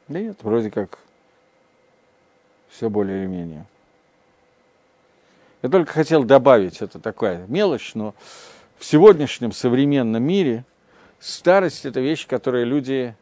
[0.08, 1.00] Нет, вроде как
[2.70, 3.66] все более или менее.
[5.64, 8.14] Я только хотел добавить, это такая мелочь, но
[8.78, 10.66] в сегодняшнем современном мире
[11.20, 13.16] старость– это вещь, которой люди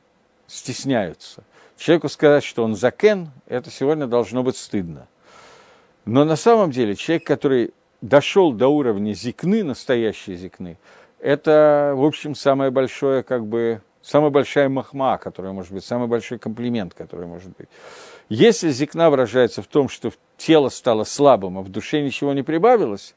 [0.47, 1.43] стесняются.
[1.77, 5.07] Человеку сказать, что он закен, это сегодня должно быть стыдно.
[6.05, 10.77] Но на самом деле человек, который дошел до уровня зикны, настоящей зикны,
[11.19, 16.37] это, в общем, самое большое, как бы, самая большая махма, которая может быть, самый большой
[16.37, 17.69] комплимент, который может быть.
[18.27, 23.15] Если зикна выражается в том, что тело стало слабым, а в душе ничего не прибавилось,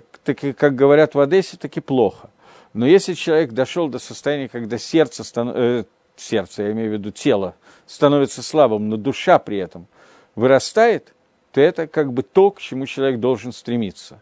[0.00, 2.30] так, так как говорят в Одессе, таки плохо.
[2.72, 5.52] Но если человек дошел до состояния, когда сердце, стан...
[5.54, 5.84] э,
[6.16, 7.54] сердце, я имею в виду тело,
[7.86, 9.86] становится слабым, но душа при этом
[10.34, 11.14] вырастает,
[11.52, 14.20] то это как бы то, к чему человек должен стремиться.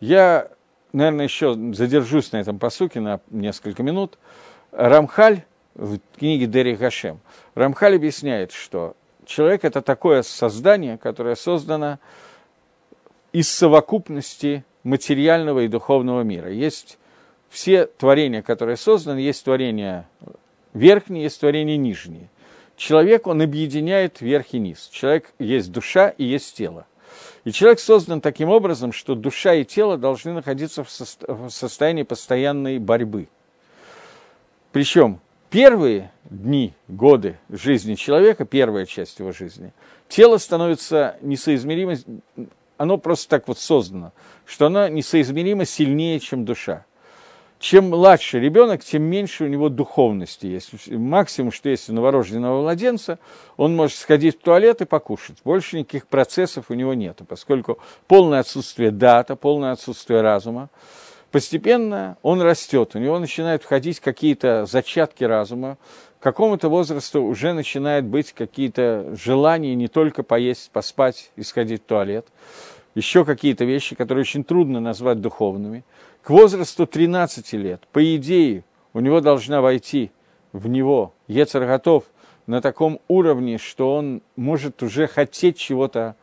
[0.00, 0.48] Я,
[0.92, 4.18] наверное, еще задержусь на этом посуке на несколько минут.
[4.72, 5.44] Рамхаль
[5.74, 7.20] в книге Дери Гашем,
[7.54, 8.96] Рамхаль объясняет, что
[9.26, 11.98] человек– это такое создание, которое создано
[13.32, 16.50] из совокупности материального и духовного мира.
[16.50, 16.98] Есть
[17.48, 20.08] все творения, которые созданы, есть творения
[20.74, 22.28] верхние, есть творения нижние.
[22.76, 24.88] Человек, он объединяет верх и низ.
[24.90, 26.86] Человек есть душа и есть тело.
[27.44, 33.28] И человек создан таким образом, что душа и тело должны находиться в состоянии постоянной борьбы.
[34.72, 39.72] Причем первые дни, годы жизни человека, первая часть его жизни,
[40.08, 41.96] тело становится несоизмеримо
[42.76, 44.12] оно просто так вот создано,
[44.44, 46.84] что оно несоизмеримо сильнее, чем душа.
[47.62, 50.90] Чем младше ребенок, тем меньше у него духовности есть.
[50.90, 53.20] Максимум, что есть у новорожденного младенца,
[53.56, 55.36] он может сходить в туалет и покушать.
[55.44, 60.70] Больше никаких процессов у него нет, поскольку полное отсутствие дата, полное отсутствие разума.
[61.30, 65.78] Постепенно он растет, у него начинают входить какие-то зачатки разума,
[66.22, 72.26] какому-то возрасту уже начинают быть какие-то желания не только поесть, поспать и сходить в туалет
[72.94, 75.82] еще какие-то вещи, которые очень трудно назвать духовными.
[76.22, 80.12] К возрасту 13 лет, по идее, у него должна войти
[80.52, 82.04] в него Ецер готов
[82.46, 86.14] на таком уровне, что он может уже хотеть чего-то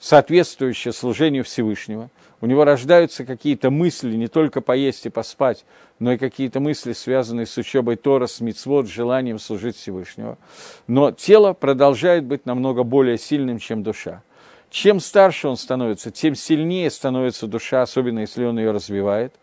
[0.00, 2.10] соответствующее служению Всевышнего.
[2.40, 5.64] У него рождаются какие-то мысли не только поесть и поспать,
[5.98, 10.38] но и какие-то мысли, связанные с учебой Тора, с мицвод, желанием служить Всевышнего.
[10.86, 14.22] Но тело продолжает быть намного более сильным, чем душа.
[14.70, 19.34] Чем старше он становится, тем сильнее становится душа, особенно если он ее развивает.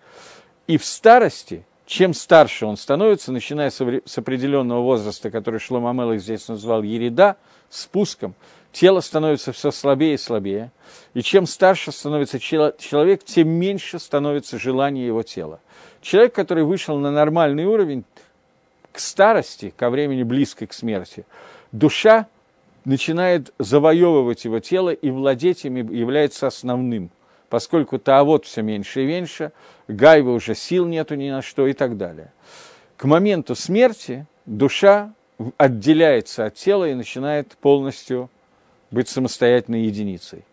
[0.65, 6.47] И в старости, чем старше он становится, начиная с определенного возраста, который Шлома Мелых здесь
[6.47, 7.35] назвал ереда,
[7.69, 8.33] спуском,
[8.72, 10.72] тело становится все слабее и слабее.
[11.13, 15.59] И чем старше становится человек, тем меньше становится желание его тела.
[16.01, 18.03] Человек, который вышел на нормальный уровень
[18.91, 21.26] к старости, ко времени близкой к смерти,
[21.72, 22.28] душа
[22.86, 27.09] начинает завоевывать его тело и владеть им является основным,
[27.49, 29.51] поскольку Таавот все меньше и меньше,
[29.88, 32.32] Гайва уже сил нету ни на что и так далее.
[32.95, 35.13] К моменту смерти душа
[35.57, 38.30] отделяется от тела и начинает полностью
[38.91, 40.43] быть самостоятельной единицей.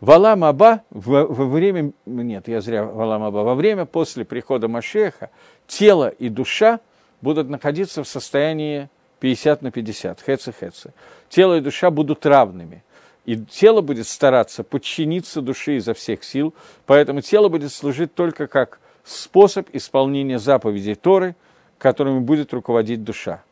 [0.00, 5.30] Валам Аба во, во время, нет, я зря Валам Аба, во время после прихода Машеха
[5.66, 6.80] тело и душа
[7.20, 8.88] будут находиться в состоянии
[9.20, 10.92] 50 на 50, хэцы-хэцы.
[11.28, 12.82] Тело и душа будут равными.
[13.26, 16.54] И тело будет стараться подчиниться душе изо всех сил,
[16.86, 21.36] поэтому тело будет служить только как способ исполнения заповедей Торы,
[21.78, 23.42] которыми будет руководить душа.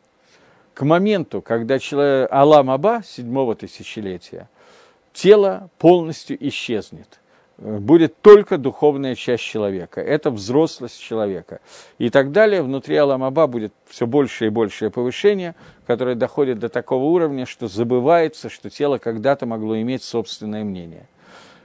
[0.73, 4.49] К моменту, когда человек, Алам Аба, седьмого тысячелетия,
[5.13, 7.19] тело полностью исчезнет–
[7.59, 10.01] будет только духовная часть человека.
[10.01, 11.59] Это взрослость человека.
[11.97, 12.61] И так далее.
[12.61, 15.55] Внутри Аламаба будет все больше и большее повышение,
[15.85, 21.07] которое доходит до такого уровня, что забывается, что тело когда-то могло иметь собственное мнение.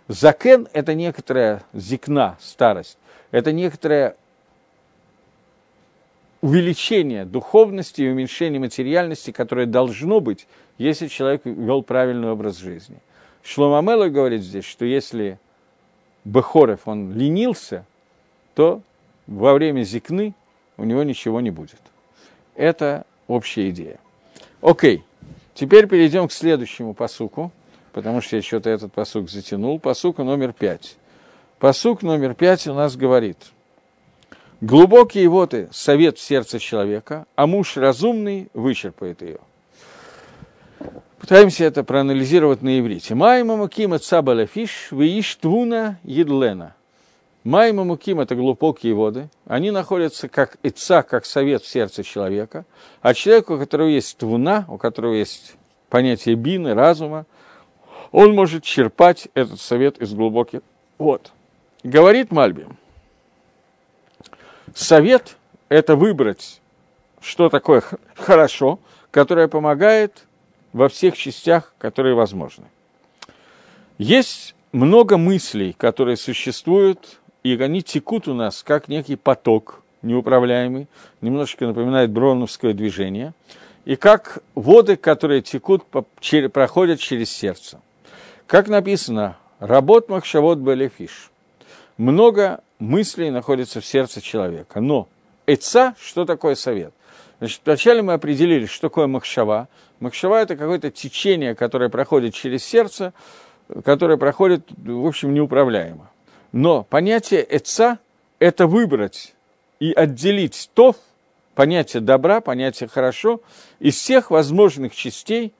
[0.08, 2.98] Закен– это некоторая зикна, старость.
[3.30, 4.16] Это некоторое
[6.44, 12.98] увеличение духовности и уменьшение материальности, которое должно быть, если человек вел правильный образ жизни.
[13.42, 15.38] Шломамело говорит здесь, что если
[16.26, 17.86] Бехорев, он ленился,
[18.54, 18.82] то
[19.26, 20.34] во время зикны
[20.76, 21.80] у него ничего не будет.
[22.56, 23.98] Это общая идея.
[24.60, 25.02] Окей,
[25.54, 27.52] теперь перейдем к следующему посуку,
[27.94, 29.80] потому что я что-то этот посук затянул.
[29.80, 30.98] Посуку номер пять.
[31.58, 33.38] Посук номер пять у нас говорит.
[34.66, 39.38] Глубокие воды– совет в сердце человека, а муж разумный вычерпает ее–
[41.24, 43.14] Пытаемся это проанализировать на иврите.
[43.14, 44.90] Майма муким цабаля фиш,
[45.40, 46.74] твуна едлена.
[47.44, 49.30] Майма муким– это глубокие воды.
[49.46, 52.66] Они находятся как ица, как совет в сердце человека.
[53.00, 55.54] А человеку, у которого есть твуна, у которого есть
[55.88, 57.24] понятие бины, разума,
[58.12, 60.60] он может черпать этот совет из глубоких
[60.98, 61.32] вод.
[61.82, 62.66] Говорит Мальби,
[64.74, 65.36] совет–
[65.68, 66.60] это выбрать,
[67.20, 67.82] что такое
[68.16, 68.78] хорошо,
[69.10, 70.26] которое помогает
[70.72, 72.64] во всех частях, которые возможны.
[73.96, 80.88] Есть много мыслей, которые существуют, и они текут у нас как некий поток неуправляемый,
[81.20, 83.32] немножко напоминает броуновское движение,
[83.84, 85.84] и как воды, которые текут,
[86.52, 87.80] проходят через сердце.
[88.46, 91.30] Как написано, работ махшавод белефиш.
[91.96, 94.80] Много мыслей находится в сердце человека.
[94.80, 95.08] Но
[95.46, 96.92] эца, что такое совет?
[97.38, 99.68] Значит, вначале мы определили, что такое махшава.
[100.00, 103.12] Махшава– это какое-то течение, которое проходит через сердце,
[103.84, 106.10] которое проходит, в общем, неуправляемо.
[106.52, 107.98] Но понятие «эца»–
[108.38, 109.34] это выбрать
[109.80, 110.94] и отделить то,
[111.54, 113.40] понятие добра, понятие хорошо,
[113.80, 115.52] из всех возможных частей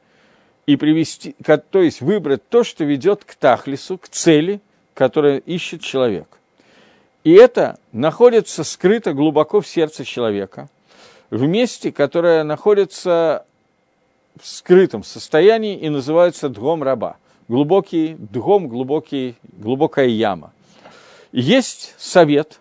[0.66, 1.34] и привести,
[1.70, 4.60] то есть выбрать то, что ведет к тахлису, к цели,
[4.94, 6.28] которую ищет человек.
[7.24, 10.68] И это находится скрыто глубоко в сердце человека–
[11.34, 13.44] в месте, которое находится
[14.40, 17.16] в скрытом состоянии и называется дгом раба.
[17.48, 20.52] Глубокий дгом, глубокий, глубокая яма.
[21.32, 22.60] Есть совет,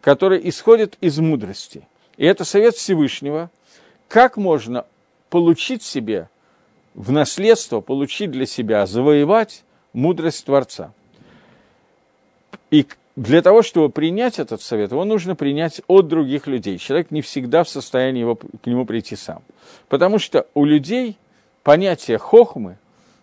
[0.00, 1.86] который исходит из мудрости.
[2.16, 3.50] И это совет Всевышнего,
[4.06, 4.86] как можно
[5.28, 6.28] получить себе
[6.94, 10.92] в наследство, получить для себя, завоевать мудрость Творца.
[12.70, 12.86] И
[13.16, 16.78] для того, чтобы принять этот совет, его нужно принять от других людей.
[16.78, 19.42] Человек не всегда в состоянии его, к нему прийти сам.
[19.88, 21.18] Потому что у людей
[21.62, 22.78] понятие хохмы,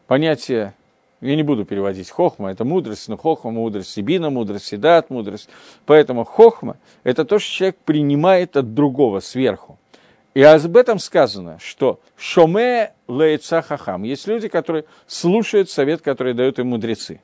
[0.05, 0.75] понятие,
[1.21, 5.49] я не буду переводить хохма, это мудрость, но хохма мудрость, сибина мудрость, седат мудрость.
[5.85, 9.79] Поэтому хохма– это то, что человек принимает от другого сверху.
[10.35, 14.03] И об этом сказано, что шоме лейца хахам.
[14.03, 17.21] Есть люди, которые слушают совет, который дают им мудрецы.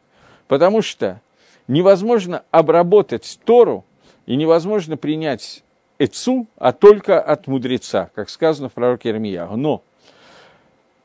[0.48, 1.22] Потому что
[1.68, 3.86] невозможно обработать Тору
[4.26, 5.64] и невозможно принять
[5.98, 9.56] Эцу, а только от мудреца, как сказано в пророке Ирмиягу.
[9.56, 9.82] Но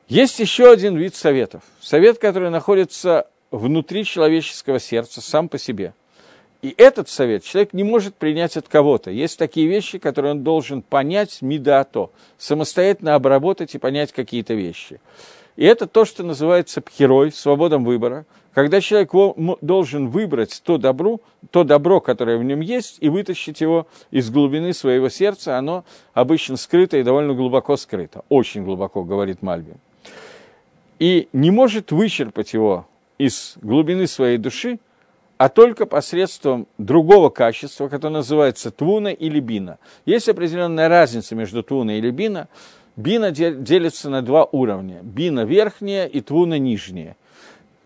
[0.08, 1.62] есть еще один вид советов.
[1.80, 5.94] Совет, который находится внутри человеческого сердца сам по себе.
[6.62, 9.10] И этот совет человек не может принять от кого-то.
[9.10, 15.00] Есть такие вещи, которые он должен понять мидато, самостоятельно обработать и понять какие-то вещи.
[15.56, 19.10] И это то, что называется пхерой, свободом выбора, когда человек
[19.60, 21.20] должен выбрать то добро,
[21.50, 25.84] то добро, которое в нем есть, и вытащить его из глубины своего сердца, оно
[26.14, 29.76] обычно скрыто и довольно глубоко скрыто, очень глубоко, говорит Мальбин.
[30.98, 32.86] И не может вычерпать его
[33.18, 34.78] из глубины своей души,
[35.38, 39.78] а только посредством другого качества, которое называется твуна или бина.
[40.04, 42.48] Есть определенная разница между твуна и бина.
[42.96, 45.00] бина делится на два уровня.
[45.02, 47.16] Бина верхняя и твуна нижняя.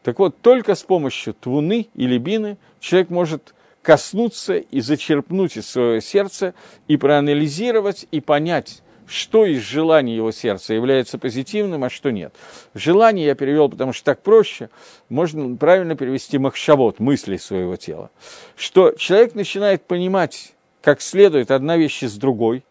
[0.04, 6.00] Так вот, только с помощью твуны или бины человек может коснуться и зачерпнуть из своего
[6.00, 6.54] сердца
[6.88, 12.34] и проанализировать и понять, что из желаний его сердца является позитивным, а что нет.
[12.74, 14.68] Желание я перевел, потому что так проще,
[15.08, 18.10] можно правильно перевести махшавод, мысли своего тела.
[18.56, 20.52] Что человек начинает понимать,
[20.82, 22.62] как следует одна вещь из другой,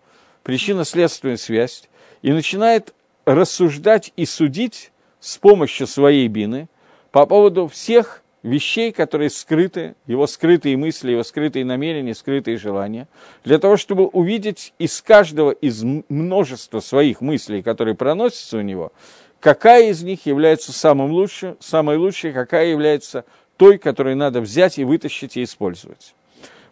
[0.44, 1.90] причинно-следственную связь,
[2.22, 2.94] и начинает
[3.26, 6.68] рассуждать и судить с помощью своей бины
[7.14, 13.08] по поводу всех вещей, которые скрыты, его скрытые мысли, его скрытые намерения, скрытые желания,
[13.44, 18.92] для того, чтобы увидеть из каждого из множества своих мыслей, которые проносятся у него,
[19.40, 23.26] какая из них является самым лучшим, самой лучшей, какая является
[23.58, 26.16] той, которую надо взять и вытащить и использовать.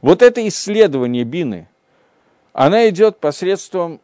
[0.01, 1.69] Вот это исследование бины,
[2.51, 4.01] она идет посредством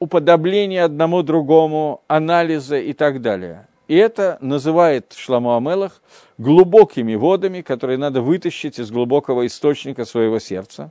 [0.00, 3.68] уподобления одному другому, анализа и так далее.
[3.88, 6.02] И это называет Шламу Амелах
[6.38, 10.90] глубокими водами, которые надо вытащить из глубокого источника своего сердца,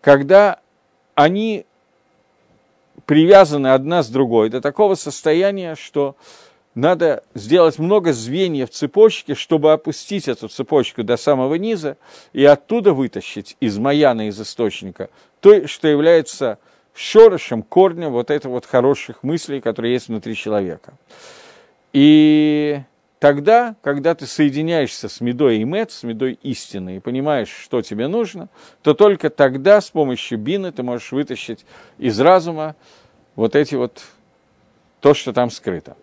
[0.00, 0.60] когда
[1.14, 1.64] они
[3.06, 6.16] привязаны одна с другой до такого состояния, что
[6.74, 11.96] надо сделать много звеньев цепочки, чтобы опустить эту цепочку до самого низа
[12.34, 15.08] и оттуда вытащить из маяна, из источника,
[15.40, 16.58] то, что является
[16.94, 20.94] шорышем, корнем вот этих вот хороших мыслей, которые есть внутри человека.
[21.92, 22.80] И
[23.18, 28.08] тогда, когда ты соединяешься с медой и мед, с медой истины, и понимаешь, что тебе
[28.08, 28.48] нужно,
[28.82, 31.64] то только тогда с помощью бины ты можешь вытащить
[31.98, 32.76] из разума
[33.34, 34.02] вот эти вот,
[35.00, 35.96] то, что там скрыто.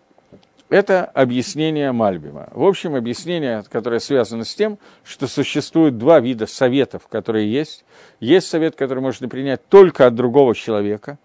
[0.70, 2.48] Это объяснение Мальбима.
[2.52, 7.84] В общем, объяснение, которое связано с тем, что существует два вида советов, которые есть.
[8.18, 11.18] Есть совет, который можно принять только от другого человека,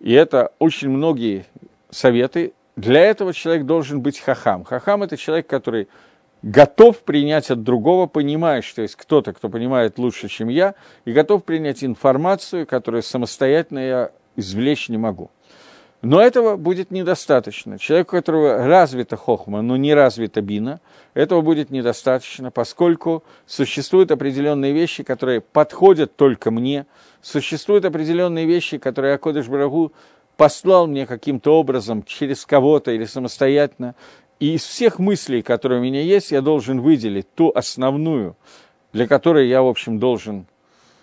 [0.00, 1.44] и это очень многие
[1.90, 4.62] советы, для этого человек должен быть хахам.
[4.62, 5.88] Хахам– это человек, который
[6.42, 11.42] готов принять от другого, понимая, что есть кто-то, кто понимает лучше, чем я, и готов
[11.42, 15.30] принять информацию, которую самостоятельно я извлечь не могу.
[16.00, 17.76] Но этого будет недостаточно.
[17.80, 20.80] Человеку, у которого развита хохма, но не развита бина,
[21.14, 26.86] этого будет недостаточно, поскольку существуют определенные вещи, которые подходят только мне,
[27.20, 29.92] существуют определенные вещи, которые Акодыш Барагу
[30.38, 33.96] послал мне каким-то образом через кого-то или самостоятельно,
[34.38, 38.36] и из всех мыслей, которые у меня есть, я должен выделить ту основную,
[38.92, 40.46] для которой я, в общем, должен,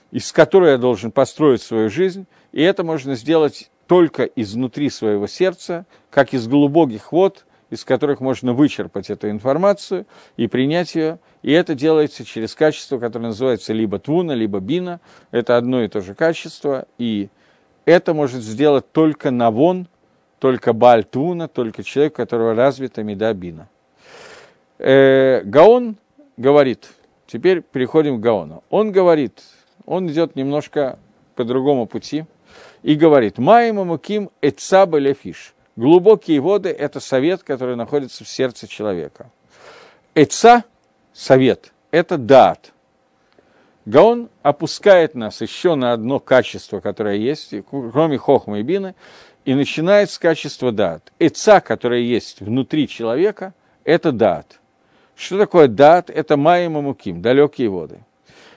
[0.09, 5.86] из которой я должен построить свою жизнь, и это можно сделать только изнутри своего сердца,
[6.09, 10.05] как из глубоких вод, из которых можно вычерпать эту информацию
[10.38, 11.19] и принять ее.
[11.41, 15.01] И это делается через качество, которое называется либо твуна, либо бина.
[15.31, 17.27] Это одно и то же качество, и
[17.86, 19.88] это может сделать только Навон,
[20.39, 23.69] только Бальтуна, только человек, у которого развита медабина.
[24.77, 25.95] Э, Гаон
[26.38, 26.89] говорит,
[27.27, 28.63] теперь переходим к Гаону.
[28.69, 29.41] Он говорит,
[29.86, 30.99] он идет немножко
[31.36, 32.25] по другому пути
[32.83, 35.53] и говорит, «Маима муким эцаба лефиш».
[35.75, 39.29] Глубокие воды– это совет, который находится в сердце человека.
[40.13, 40.63] Эца–
[41.13, 42.71] совет, это дат–
[43.86, 48.95] Гаон опускает нас еще на одно качество, которое есть, кроме хохма и бины,
[49.45, 51.13] и начинает с качества дат.
[51.19, 54.59] Эца, которое есть внутри человека, это дат.
[55.15, 56.09] Что такое дат?
[56.09, 57.99] Это майя мамуким, далекие воды.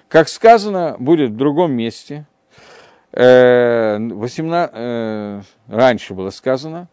[0.09, 2.27] Как сказано будет в другом месте,
[3.13, 6.89] 18, э, э, раньше было сказано,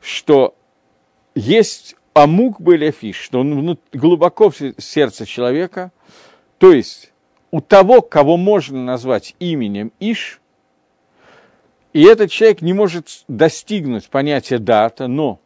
[0.00, 0.54] что
[1.34, 5.90] есть амук беляфиш, что он глубоко в сердце человека,
[6.58, 7.11] то есть
[7.52, 10.40] у того, кого можно назвать именем Иш,
[11.92, 15.38] и этот человек не может достигнуть понятия дата, но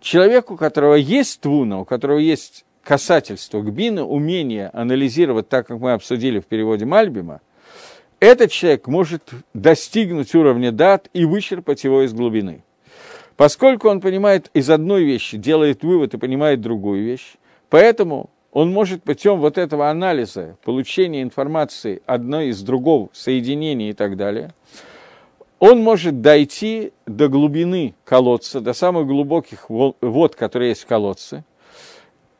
[0.00, 5.80] человеку, у которого есть твуна, у которого есть касательство к бину, умение анализировать так, как
[5.80, 7.40] мы обсудили в переводе Мальбима,
[8.20, 9.22] этот человек может
[9.54, 12.62] достигнуть уровня дат и вычерпать его из глубины.
[13.36, 17.36] Поскольку он понимает из одной вещи, делает вывод и понимает другую вещь,
[17.70, 24.16] поэтому он может путем вот этого анализа, получения информации одной из другого, соединения и так
[24.16, 24.52] далее,
[25.58, 31.44] он может дойти до глубины колодца, до самых глубоких вод, которые есть в колодце,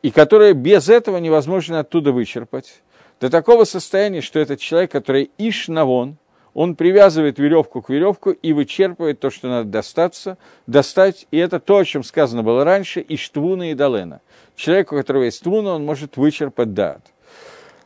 [0.01, 2.81] и которые без этого невозможно оттуда вычерпать,
[3.19, 6.17] до такого состояния, что этот человек, который иш навон,
[6.53, 10.37] он привязывает веревку к веревку и вычерпывает то, что надо достаться,
[10.67, 11.27] достать.
[11.31, 14.21] И это то, о чем сказано было раньше, и штвуна и долена.
[14.55, 17.01] Человек, у которого есть твуна, он может вычерпать дат.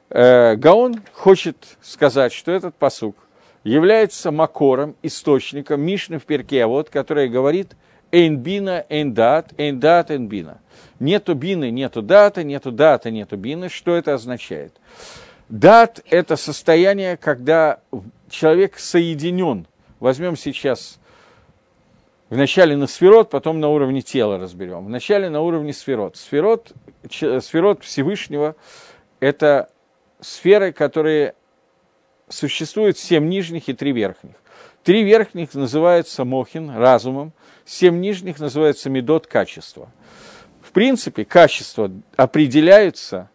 [0.09, 3.15] Э, Гаон хочет сказать, что этот посук
[3.63, 7.75] является макором, источником Мишны в перке, а вот, который говорит,
[8.11, 10.59] Эйнбина, эйндат, эйндат, эйнбина.
[10.99, 13.67] Нету бины, нету дата, нету дата, нету бины.
[13.67, 14.73] Что это означает?
[15.49, 17.79] Дат– это состояние, когда
[18.29, 19.67] человек соединен.
[19.99, 20.99] Возьмем сейчас
[22.29, 24.85] вначале на сферот, потом на уровне тела разберем.
[24.85, 26.17] Вначале на уровне сферот.
[26.17, 26.71] Сферот,
[27.09, 28.55] сферот Всевышнего–
[29.19, 29.69] это
[30.19, 31.35] сферы, которые
[32.27, 34.35] существуют семь нижних и три верхних.
[34.83, 37.33] Три верхних называются мохин, разумом,
[37.65, 39.89] семь нижних называются медот, качество.
[40.61, 43.29] В принципе, качество определяется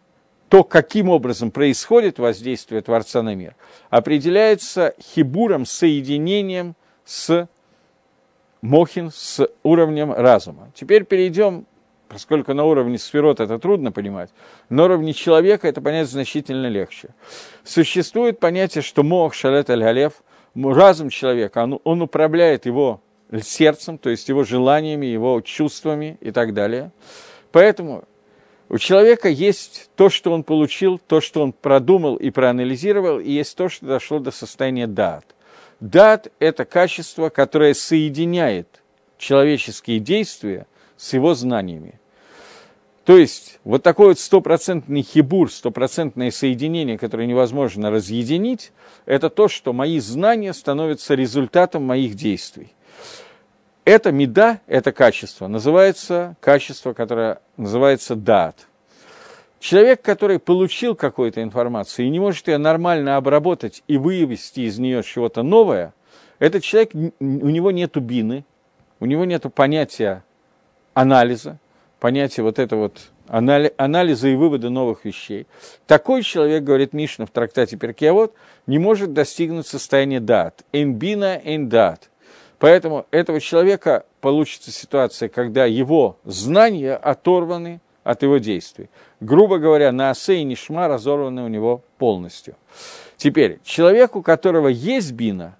[0.51, 3.55] то, каким образом происходит воздействие Творца на мир,
[3.89, 6.75] определяется хибуром, соединением
[7.05, 7.47] с
[8.61, 10.69] Мохин, с уровнем разума.
[10.75, 11.65] Теперь перейдем,
[12.09, 14.29] поскольку на уровне сферот это трудно понимать,
[14.67, 17.15] на уровне человека это понять значительно легче.
[17.63, 20.21] Существует понятие, что Мох, Шалет Аль-Галев,
[20.53, 22.99] разум человека, он, он управляет его
[23.41, 26.91] сердцем, то есть его желаниями, его чувствами и так далее.
[27.53, 28.03] Поэтому
[28.71, 33.57] у человека есть то, что он получил, то, что он продумал и проанализировал, и есть
[33.57, 35.25] то, что дошло до состояния дат.
[35.81, 38.81] Дат– это качество, которое соединяет
[39.17, 41.99] человеческие действия с его знаниями.
[43.03, 48.71] То есть вот такой вот стопроцентный хибур, стопроцентное соединение, которое невозможно разъединить,
[49.05, 52.71] это то, что мои знания становятся результатом моих действий.
[53.83, 58.67] Это меда, это качество, называется качество, которое называется дат.
[59.59, 65.01] Человек, который получил какую-то информацию и не может ее нормально обработать и вывести из нее
[65.03, 65.93] чего-то новое,
[66.37, 68.45] этот человек, у него нет бины,
[68.99, 70.23] у него нет понятия
[70.93, 71.57] анализа,
[71.99, 75.47] понятия вот этого вот анализа и вывода новых вещей.
[75.87, 78.35] Такой человек, говорит Мишна в трактате Перкиавод,
[78.67, 80.63] не может достигнуть состояния дат.
[80.71, 82.10] Энбина эндат.
[82.61, 88.91] Поэтому этого человека получится ситуация, когда его знания оторваны от его действий.
[89.19, 92.55] Грубо говоря, на осе и нишма разорваны у него полностью.
[93.17, 95.57] Теперь, человеку, у которого есть бина,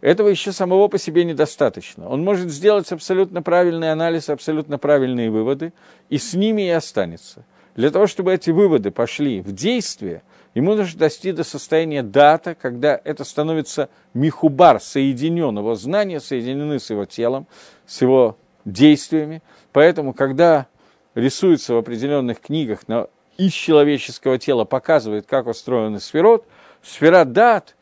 [0.00, 2.08] этого еще самого по себе недостаточно.
[2.08, 5.72] Он может сделать абсолютно правильный анализ, абсолютно правильные выводы,
[6.10, 7.44] и с ними и останется.
[7.74, 10.22] Для того, чтобы эти выводы пошли в действие–
[10.56, 16.88] Ему нужно достичь до состояния дата, когда это становится михубар, соединен, его знания соединены с
[16.88, 17.46] его телом,
[17.84, 19.42] с его действиями.
[19.72, 20.66] Поэтому, когда
[21.14, 26.46] рисуется в определенных книгах на, из человеческого тела, показывает, как устроены сферот,
[26.82, 27.76] сфера дат,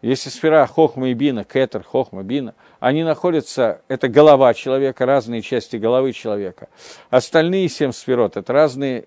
[0.00, 5.74] если сфера хохма и бина, кетер, хохма, бина, они находятся, это голова человека, разные части
[5.74, 6.68] головы человека.
[7.10, 9.06] Остальные семь сферот– это разные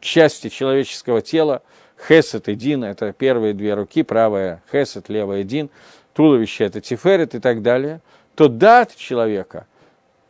[0.00, 1.62] части человеческого тела,
[2.06, 5.70] Хесет и Дин– это первые две руки, правая Хесет, левая Дин,
[6.14, 8.00] туловище– это Тиферет и так далее,
[8.34, 9.66] то дат человека,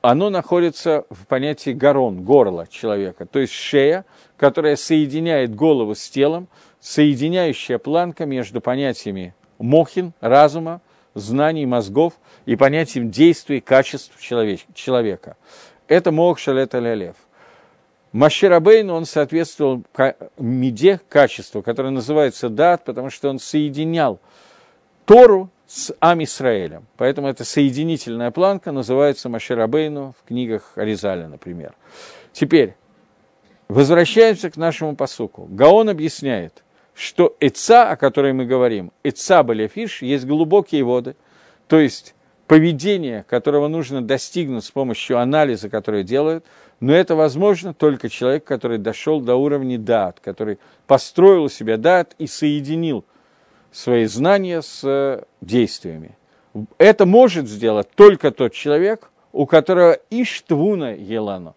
[0.01, 4.05] оно находится в понятии горон, горло человека, то есть шея,
[4.37, 6.49] которая соединяет голову с телом,
[6.81, 10.81] соединяющая планка между понятиями мохин, разума,
[11.15, 12.15] знаний, мозгов
[12.47, 15.37] и понятием действий, качеств человека.
[15.87, 17.17] Это мох шалет лев.
[18.13, 19.83] Маширабейн, он соответствовал
[20.39, 24.21] меде, качеству, которое называется дат, потому что он соединял
[25.07, 26.87] Тору с Ам-Исраэлем.
[26.99, 31.75] Поэтому эта соединительная планка называется Маширабейну в книгах Аризаля, например.
[32.33, 32.75] Теперь,
[33.69, 35.49] возвращаемся к нашему посуку.
[35.51, 36.63] Гаон объясняет,
[36.95, 41.17] что Эца, о которой мы говорим, Эца Баляфиш, есть глубокие воды,
[41.67, 42.15] то есть
[42.47, 46.45] поведение, которого нужно достигнуть с помощью анализа, который делают,
[46.81, 52.15] но это возможно только человек, который дошел до уровня дат, который построил у себя дат
[52.19, 53.05] и соединил
[53.71, 56.17] свои знания с э, действиями.
[56.79, 61.55] Это может сделать только тот человек, у которого иштвуна елано.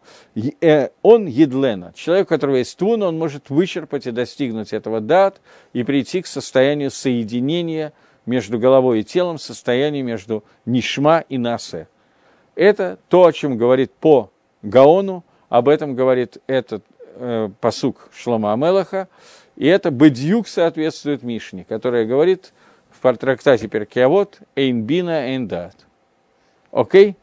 [0.62, 1.92] Э, он едлена.
[1.94, 5.42] Человек, у которого есть твуна, он может вычерпать и достигнуть этого дат
[5.74, 7.94] и прийти к состоянию соединения
[8.26, 11.88] между головой и телом, состоянию между нишма и насе.
[12.56, 16.84] Это то, о чем говорит по Гаону, об этом говорит этот
[17.16, 19.08] э, посук Шлома Амелаха,
[19.56, 22.54] и это бедюк соответствует Мишне, которая говорит
[22.90, 25.86] в трактате Перкиавод «Эйнбина эйндат».
[26.72, 27.16] Окей?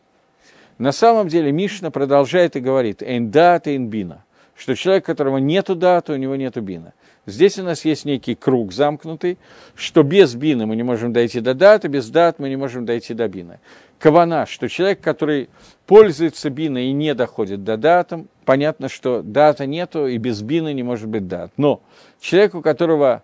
[0.79, 4.25] На самом деле Мишна продолжает и говорит «Эйндат эйнбина»,
[4.55, 6.95] что человек, у которого нету дата, у него нету бина.
[7.25, 9.39] Здесь у нас есть некий круг замкнутый,
[9.77, 13.15] что без бина мы не можем дойти до даты, без дат мы не можем дойти
[13.15, 13.61] до бина.
[14.01, 15.49] Кавана, что человек, который
[15.87, 20.83] пользуется биной и не доходит до датам, понятно, что дата нету, и без бины не
[20.83, 21.53] может быть дат.
[21.57, 21.81] Но
[22.21, 23.23] человек, у которого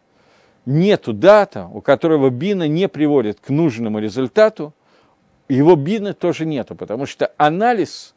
[0.65, 4.73] нету дата, у которого бина не приводит к нужному результату,
[5.49, 8.15] его бины тоже нету, потому что анализ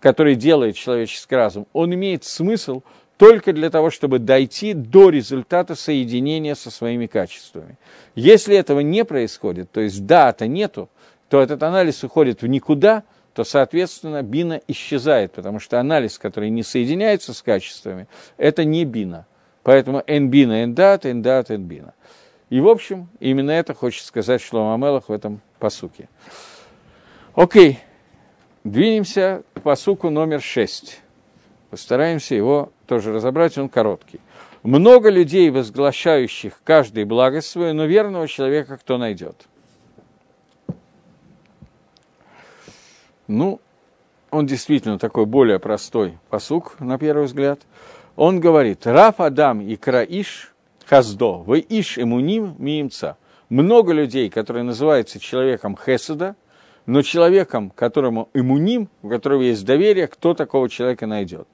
[0.00, 2.82] который делает человеческий разум, он имеет смысл
[3.18, 7.76] только для того, чтобы дойти до результата соединения со своими качествами.
[8.14, 10.88] Если этого не происходит, то есть дата нету,
[11.28, 13.02] то этот анализ уходит в никуда,
[13.34, 18.06] то, соответственно, бина исчезает, потому что анализ, который не соединяется с качествами,
[18.36, 19.26] это не бина.
[19.64, 21.94] Поэтому энбина, эндат, эндат, энбина.
[22.50, 26.08] И, в общем, именно это хочет сказать Шлома Амелах в этом посуке.
[27.34, 27.80] Окей,
[28.62, 31.00] двинемся к посуку номер шесть.
[31.70, 34.20] Постараемся его тоже разобрать, он короткий.
[34.62, 39.46] Много людей, возглашающих каждый благость свою, но верного человека кто найдет?
[43.26, 43.60] Ну,
[44.30, 47.60] он действительно такой более простой посук, на первый взгляд.
[48.16, 50.52] Он говорит, Раф Адам и Краиш
[50.86, 53.16] Хаздо, вы Иш Эмуним Миимца.
[53.50, 56.34] Много людей, которые называются человеком Хеседа,
[56.86, 61.46] но человеком, которому иммуним, у которого есть доверие, кто такого человека найдет?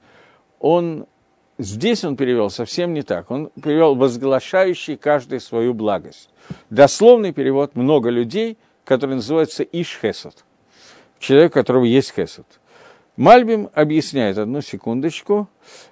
[0.65, 1.05] Он
[1.57, 3.29] Здесь он перевел совсем не так.
[3.31, 6.29] Он перевел возглашающий каждый свою благость.
[6.69, 10.43] Дословный перевод много людей, который называется Иш Хесед.
[11.19, 12.45] Человек, у которого есть Хесед.
[13.15, 15.47] Мальбим объясняет, одну секундочку.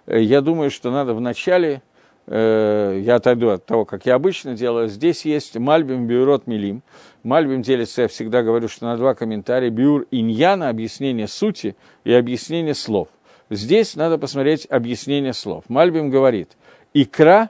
[0.05, 1.82] Э, я думаю, что надо вначале,
[2.28, 4.89] э, я отойду от того, как я обычно делаю.
[4.89, 6.82] Здесь есть Мальбим Бюрот Милим.
[7.21, 9.69] Мальбим делится, я всегда говорю, что на два комментария.
[9.69, 13.07] Бюр Иньяна, объяснение сути и объяснение слов–
[13.56, 15.66] Здесь надо посмотреть объяснение слов.
[15.68, 16.51] Мальбим говорит,
[16.93, 17.49] икра,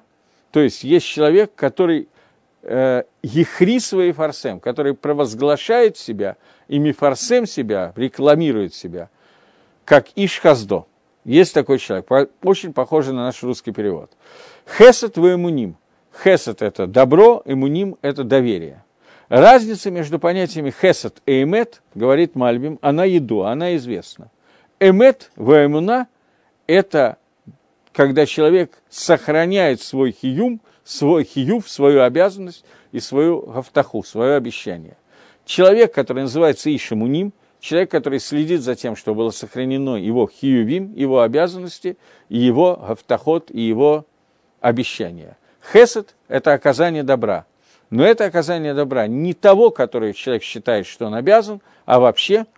[0.52, 2.08] то есть есть человек, который
[2.62, 6.38] э, ехри свои фарсем, который провозглашает себя,
[6.68, 9.10] и мифарсем себя, рекламирует себя,
[9.86, 10.88] как Ишхаздо.
[11.26, 12.08] Есть такой человек,
[12.44, 14.12] очень похожий на наш русский перевод.
[14.78, 15.78] Хесед в эмуним.
[16.24, 18.84] Хесед– это добро, эмуним– это доверие.
[19.30, 24.30] Разница между понятиями хесед и эмет, говорит Мальбим, она еду, она известна.
[24.84, 26.08] Эмет ваэмуна–
[26.68, 27.18] это
[27.94, 34.98] когда человек сохраняет свой хиюм, свой хиюв, свою обязанность и свою гафтаху, свое обещание.
[35.46, 37.32] Человек, который называется Ишамуним,
[37.62, 43.52] человек, который следит за тем, чтобы было сохранено его хиювим, его обязанности, и его гафтахот,
[43.52, 44.06] и его
[44.60, 45.38] обещание.
[45.72, 47.46] Хесед– это оказание добра.
[47.90, 52.48] Но это оказание добра не того, который человек считает, что он обязан, а вообще–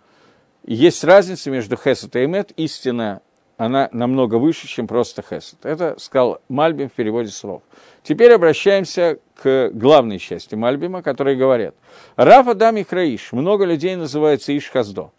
[0.66, 2.52] есть разница между хесед и эмет.
[2.56, 3.22] Истина,
[3.56, 5.64] она намного выше, чем просто хесед.
[5.64, 7.62] Это сказал Мальбим в переводе слов.
[8.02, 11.74] Теперь обращаемся к главной части Мальбима, которые говорят.
[12.16, 13.32] Раф Адам и Храиш.
[13.32, 15.12] Много людей называется Иш Хаздо.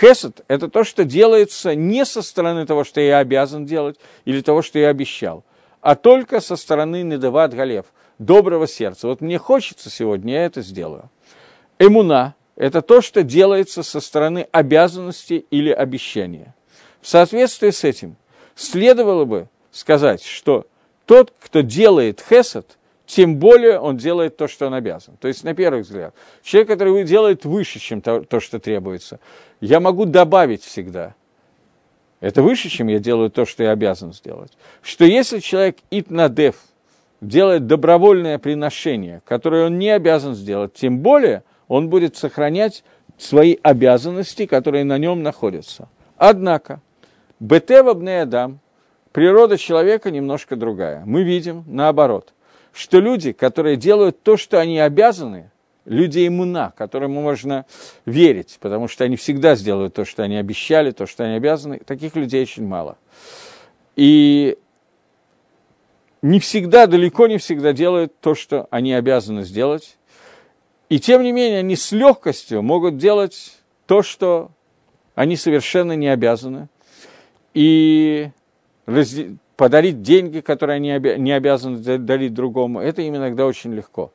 [0.00, 4.62] Хесед– это то, что делается не со стороны того, что я обязан делать, или того,
[4.62, 5.44] что я обещал,
[5.80, 7.86] а только со стороны Недават Галев,
[8.18, 9.06] доброго сердца.
[9.06, 11.08] Вот мне хочется сегодня, я это сделаю.
[11.78, 16.54] Эмуна это то, что делается со стороны обязанности или обещания.
[17.00, 18.16] В соответствии с этим
[18.54, 20.66] следовало бы сказать, что
[21.04, 25.16] тот, кто делает хесед, тем более он делает то, что он обязан.
[25.20, 29.20] То есть, на первый взгляд, человек, который делает выше, чем то, то что требуется,
[29.60, 31.14] я могу добавить всегда.
[32.20, 34.50] Это выше, чем я делаю то, что я обязан сделать.
[34.82, 36.56] Что если человек итнадев
[37.20, 42.84] делает добровольное приношение, которое он не обязан сделать, тем более– он будет сохранять
[43.18, 45.88] свои обязанности, которые на нем находятся.
[46.16, 46.80] Однако,
[47.40, 48.60] Бетева Бнеядам,
[49.12, 51.02] природа человека немножко другая.
[51.04, 52.34] Мы видим наоборот,
[52.72, 55.50] что люди, которые делают то, что они обязаны,
[55.86, 57.64] люди иммуна, которым можно
[58.04, 62.16] верить, потому что они всегда сделают то, что они обещали, то, что они обязаны, таких
[62.16, 62.98] людей очень мало.
[63.94, 64.58] И
[66.22, 69.96] не всегда, далеко не всегда делают то, что они обязаны сделать,
[70.88, 74.50] и тем не менее, они с легкостью могут делать то, что
[75.14, 76.68] они совершенно не обязаны,
[77.54, 78.30] и
[79.56, 84.12] подарить деньги, которые они не обязаны дарить другому, это им иногда очень легко.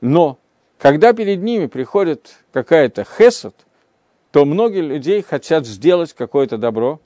[0.00, 0.38] Но
[0.78, 3.54] когда перед ними приходит какая-то хесед,
[4.30, 7.00] то многие людей хотят сделать какое-то добро,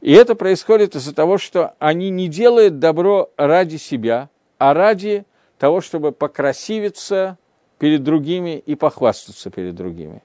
[0.00, 5.24] и это происходит из-за того, что они не делают добро ради себя, а ради
[5.58, 7.38] того, чтобы покрасивиться
[7.78, 10.22] перед другими и похвастаться перед другими.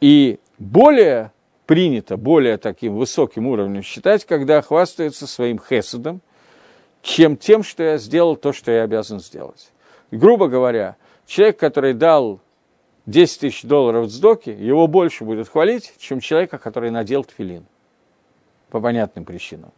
[0.00, 1.32] И более
[1.66, 6.20] принято, более таким высоким уровнем считать, когда хвастается своим хесадом,
[7.02, 9.70] чем тем, что я сделал то, что я обязан сделать.
[10.10, 10.96] грубо говоря,
[11.26, 12.40] человек, который дал
[13.06, 17.66] 10 тысяч долларов в сдоке, его больше будет хвалить, чем человека, который надел тфилин.
[18.70, 19.70] По понятным причинам.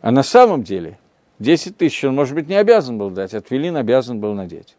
[0.00, 0.98] А на самом деле
[1.38, 4.76] 10 тысяч он, может быть, не обязан был дать, а твилин обязан был надеть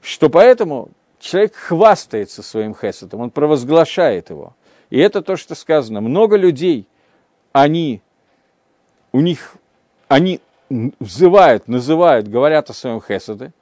[0.00, 4.54] что поэтому человек хвастается своим хесетом, он провозглашает его.
[4.90, 6.00] И это то, что сказано.
[6.00, 6.86] Много людей
[7.52, 8.02] они,
[9.12, 9.56] у них,
[10.08, 10.40] они
[10.70, 13.52] взывают, называют, говорят о своем хесаде,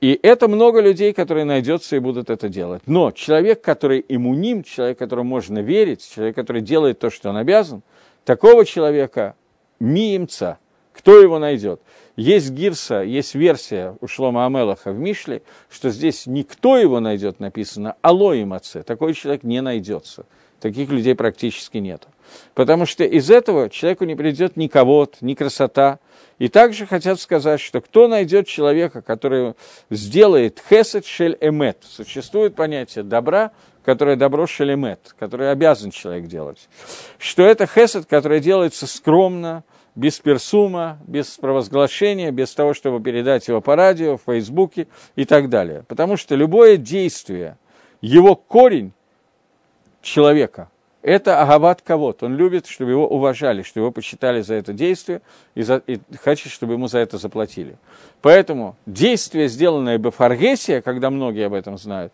[0.00, 2.82] и это много людей, которые найдется и будут это делать.
[2.86, 7.82] Но человек, который иммуним, человек, которому можно верить, человек, который делает то, что он обязан,
[8.24, 9.34] такого человека
[9.80, 10.58] миемца,
[10.92, 11.80] кто его найдет?
[12.16, 17.96] Есть гирса, есть версия у Шлома Амелаха в Мишле, что здесь никто его найдет, написано,
[18.00, 18.82] алоим отце.
[18.82, 20.24] Такой человек не найдется.
[20.58, 22.08] Таких людей практически нет.
[22.54, 25.98] Потому что из этого человеку не придет ни кого ни красота.
[26.38, 29.54] И также хотят сказать, что кто найдет человека, который
[29.90, 31.78] сделает хесед шель эмет.
[31.86, 33.52] Существует понятие добра,
[33.84, 36.68] которое добро шель эмет, которое обязан человек делать.
[37.18, 39.64] Что это хесед, который делается скромно,
[39.96, 44.86] без персума, без провозглашения, без того, чтобы передать его по радио, в Фейсбуке
[45.16, 45.84] и так далее.
[45.88, 47.56] Потому что любое действие,
[48.02, 48.92] его корень
[50.02, 50.68] человека,
[51.02, 55.22] это агават кого Он любит, чтобы его уважали, чтобы его почитали за это действие
[55.54, 57.76] и, за, и хочет, чтобы ему за это заплатили.
[58.20, 62.12] Поэтому действие, сделанное бы фаргесия, когда многие об этом знают,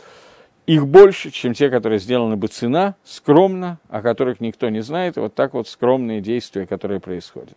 [0.67, 5.35] их больше, чем те, которые сделаны бы цена, скромно, о которых никто не знает, вот
[5.35, 7.57] так вот скромные действия, которые происходят.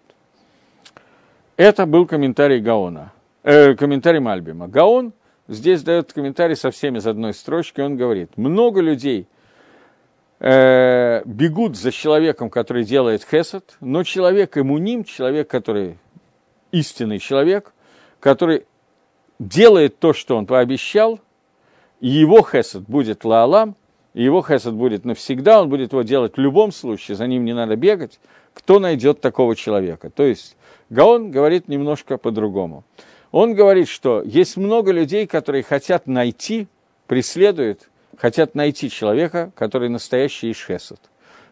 [1.57, 4.67] Это был комментарий Гаона, э, комментарий Мальбима.
[4.67, 5.13] Гаон
[5.47, 9.27] здесь дает комментарий совсем из одной строчки, он говорит, много людей
[10.39, 15.97] э, бегут за человеком, который делает хесед, но человек иммуним, человек, который
[16.73, 17.73] истинный человек,
[18.19, 18.65] который
[19.39, 21.21] делает то, что он пообещал,
[22.01, 23.77] и его хесед будет лаалам,
[24.13, 27.53] и его хесед будет навсегда, он будет его делать в любом случае, за ним не
[27.53, 28.19] надо бегать,
[28.53, 30.09] кто найдет такого человека.
[30.09, 30.57] То есть
[30.89, 32.83] Гаон говорит немножко по-другому.
[33.31, 36.67] Он говорит, что есть много людей, которые хотят найти,
[37.07, 40.99] преследуют, хотят найти человека, который настоящий Ишхесед.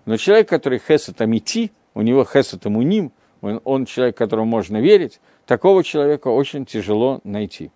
[0.06, 3.12] Но человек, который Хесед Амити, у него Хесед Амуним,
[3.42, 7.72] он, он человек, которому можно верить, такого человека очень тяжело найти.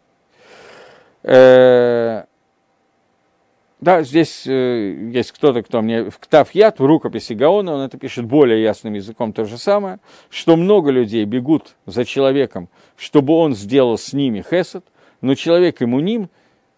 [1.23, 2.23] Э,
[3.80, 7.97] да, здесь э, есть кто-то, кто мне в Ктав Яд, в рукописи Гаона, он это
[7.97, 9.99] пишет более ясным языком то же самое,
[10.30, 14.84] что много людей бегут за человеком, чтобы он сделал с ними хесед,
[15.21, 16.30] но человек иммуним,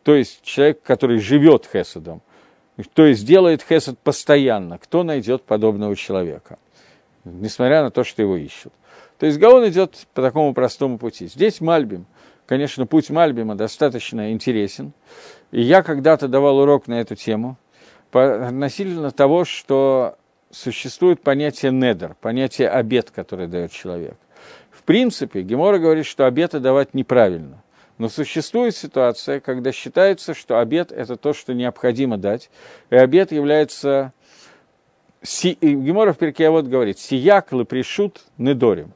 [0.04, 2.22] то есть человек, который живет хеседом,
[2.94, 6.60] то есть делает хесед постоянно, кто найдет подобного человека,
[7.24, 8.74] несмотря на то, что его ищут.
[9.20, 11.28] То есть Гаон идет по такому простому пути.
[11.28, 12.06] Здесь Мальбим,
[12.46, 14.94] конечно, путь Мальбима достаточно интересен.
[15.52, 17.58] И я когда-то давал урок на эту тему
[18.12, 20.16] относительно того, что
[20.52, 24.16] существует понятие недер, понятие обед, который дает человек.
[24.72, 27.62] В принципе, Гемора говорит, что обеты давать неправильно.
[27.98, 32.50] Но существует ситуация, когда считается, что обед– это то, что необходимо дать,
[32.90, 34.14] и обед является...
[35.22, 35.58] Си...
[35.62, 38.94] Гемора в перке вот говорит, «Сияк пришут недорим».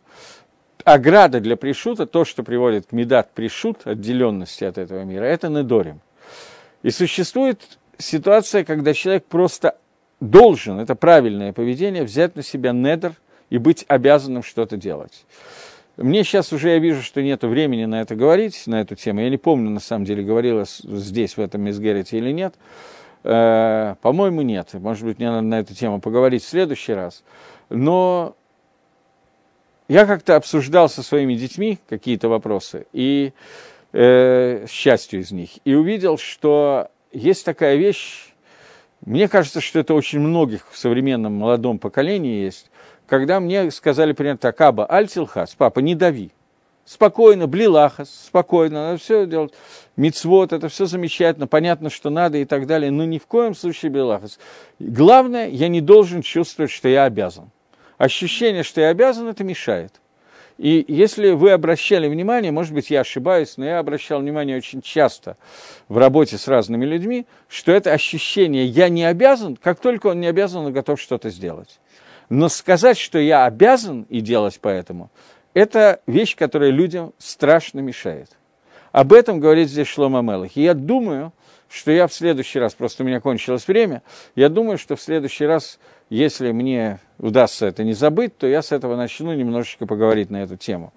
[0.86, 6.02] Ограда для пришута, то, что приводит к медат пришут, отделенности от этого мира, это недорим.
[6.84, 9.78] И существует ситуация, когда человек просто
[10.20, 13.14] должен, это правильное поведение, взять на себя недер
[13.50, 15.26] и быть обязанным что-то делать.
[15.98, 19.22] Мне сейчас уже я вижу, что нет времени на это говорить, на эту тему.
[19.22, 22.56] Я не помню, на самом деле, говорила здесь, в этом Мизгерете или нет.
[23.24, 24.74] Э, по-моему, нет.
[24.74, 27.24] Может быть, мне надо на эту тему поговорить в следующий раз.
[27.70, 28.36] Но
[29.88, 32.88] я как-то обсуждал со своими детьми какие-то вопросы.
[32.92, 33.34] И
[33.94, 38.34] э, счастью из них, и увидел, что есть такая вещь,
[39.06, 42.70] мне кажется, что это очень многих в современном молодом поколении есть,
[43.06, 46.32] когда мне сказали примерно так, Аба, альтилхас, папа, не дави,
[46.86, 49.54] спокойно, блилахас, спокойно, надо все делать,
[49.96, 53.92] мицвод, это все замечательно, понятно, что надо и так далее, но ни в коем случае
[53.92, 54.40] блилахас.
[54.80, 57.52] Главное, я не должен чувствовать, что я обязан.
[57.98, 60.02] Ощущение, что я обязан, это мешает.
[60.58, 65.38] И если вы обращали внимание, может быть, я ошибаюсь, но я обращал внимание очень часто
[65.88, 70.28] в работе с разными людьми, что это ощущение «я не обязан», как только он не
[70.28, 71.80] обязан, он готов что-то сделать.
[72.30, 75.10] Но сказать, что я обязан и делать поэтому,
[75.54, 78.30] это вещь, которая людям страшно мешает.
[78.92, 80.56] Об этом говорит здесь Шлома Мелах.
[80.56, 81.34] И я думаю,
[81.68, 84.04] что я в следующий раз, просто у меня кончилось время,
[84.36, 85.80] я думаю, что в следующий раз,
[86.10, 90.58] если мне удастся это не забыть, то я с этого начну немножечко поговорить на эту
[90.58, 90.94] тему.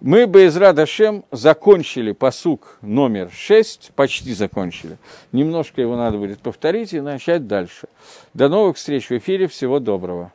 [0.00, 4.98] Мы бы из Радашем закончили посук номер 6, почти закончили.
[5.32, 7.88] Немножко его надо будет повторить и начать дальше.
[8.34, 10.32] До новых встреч в эфире, всего доброго.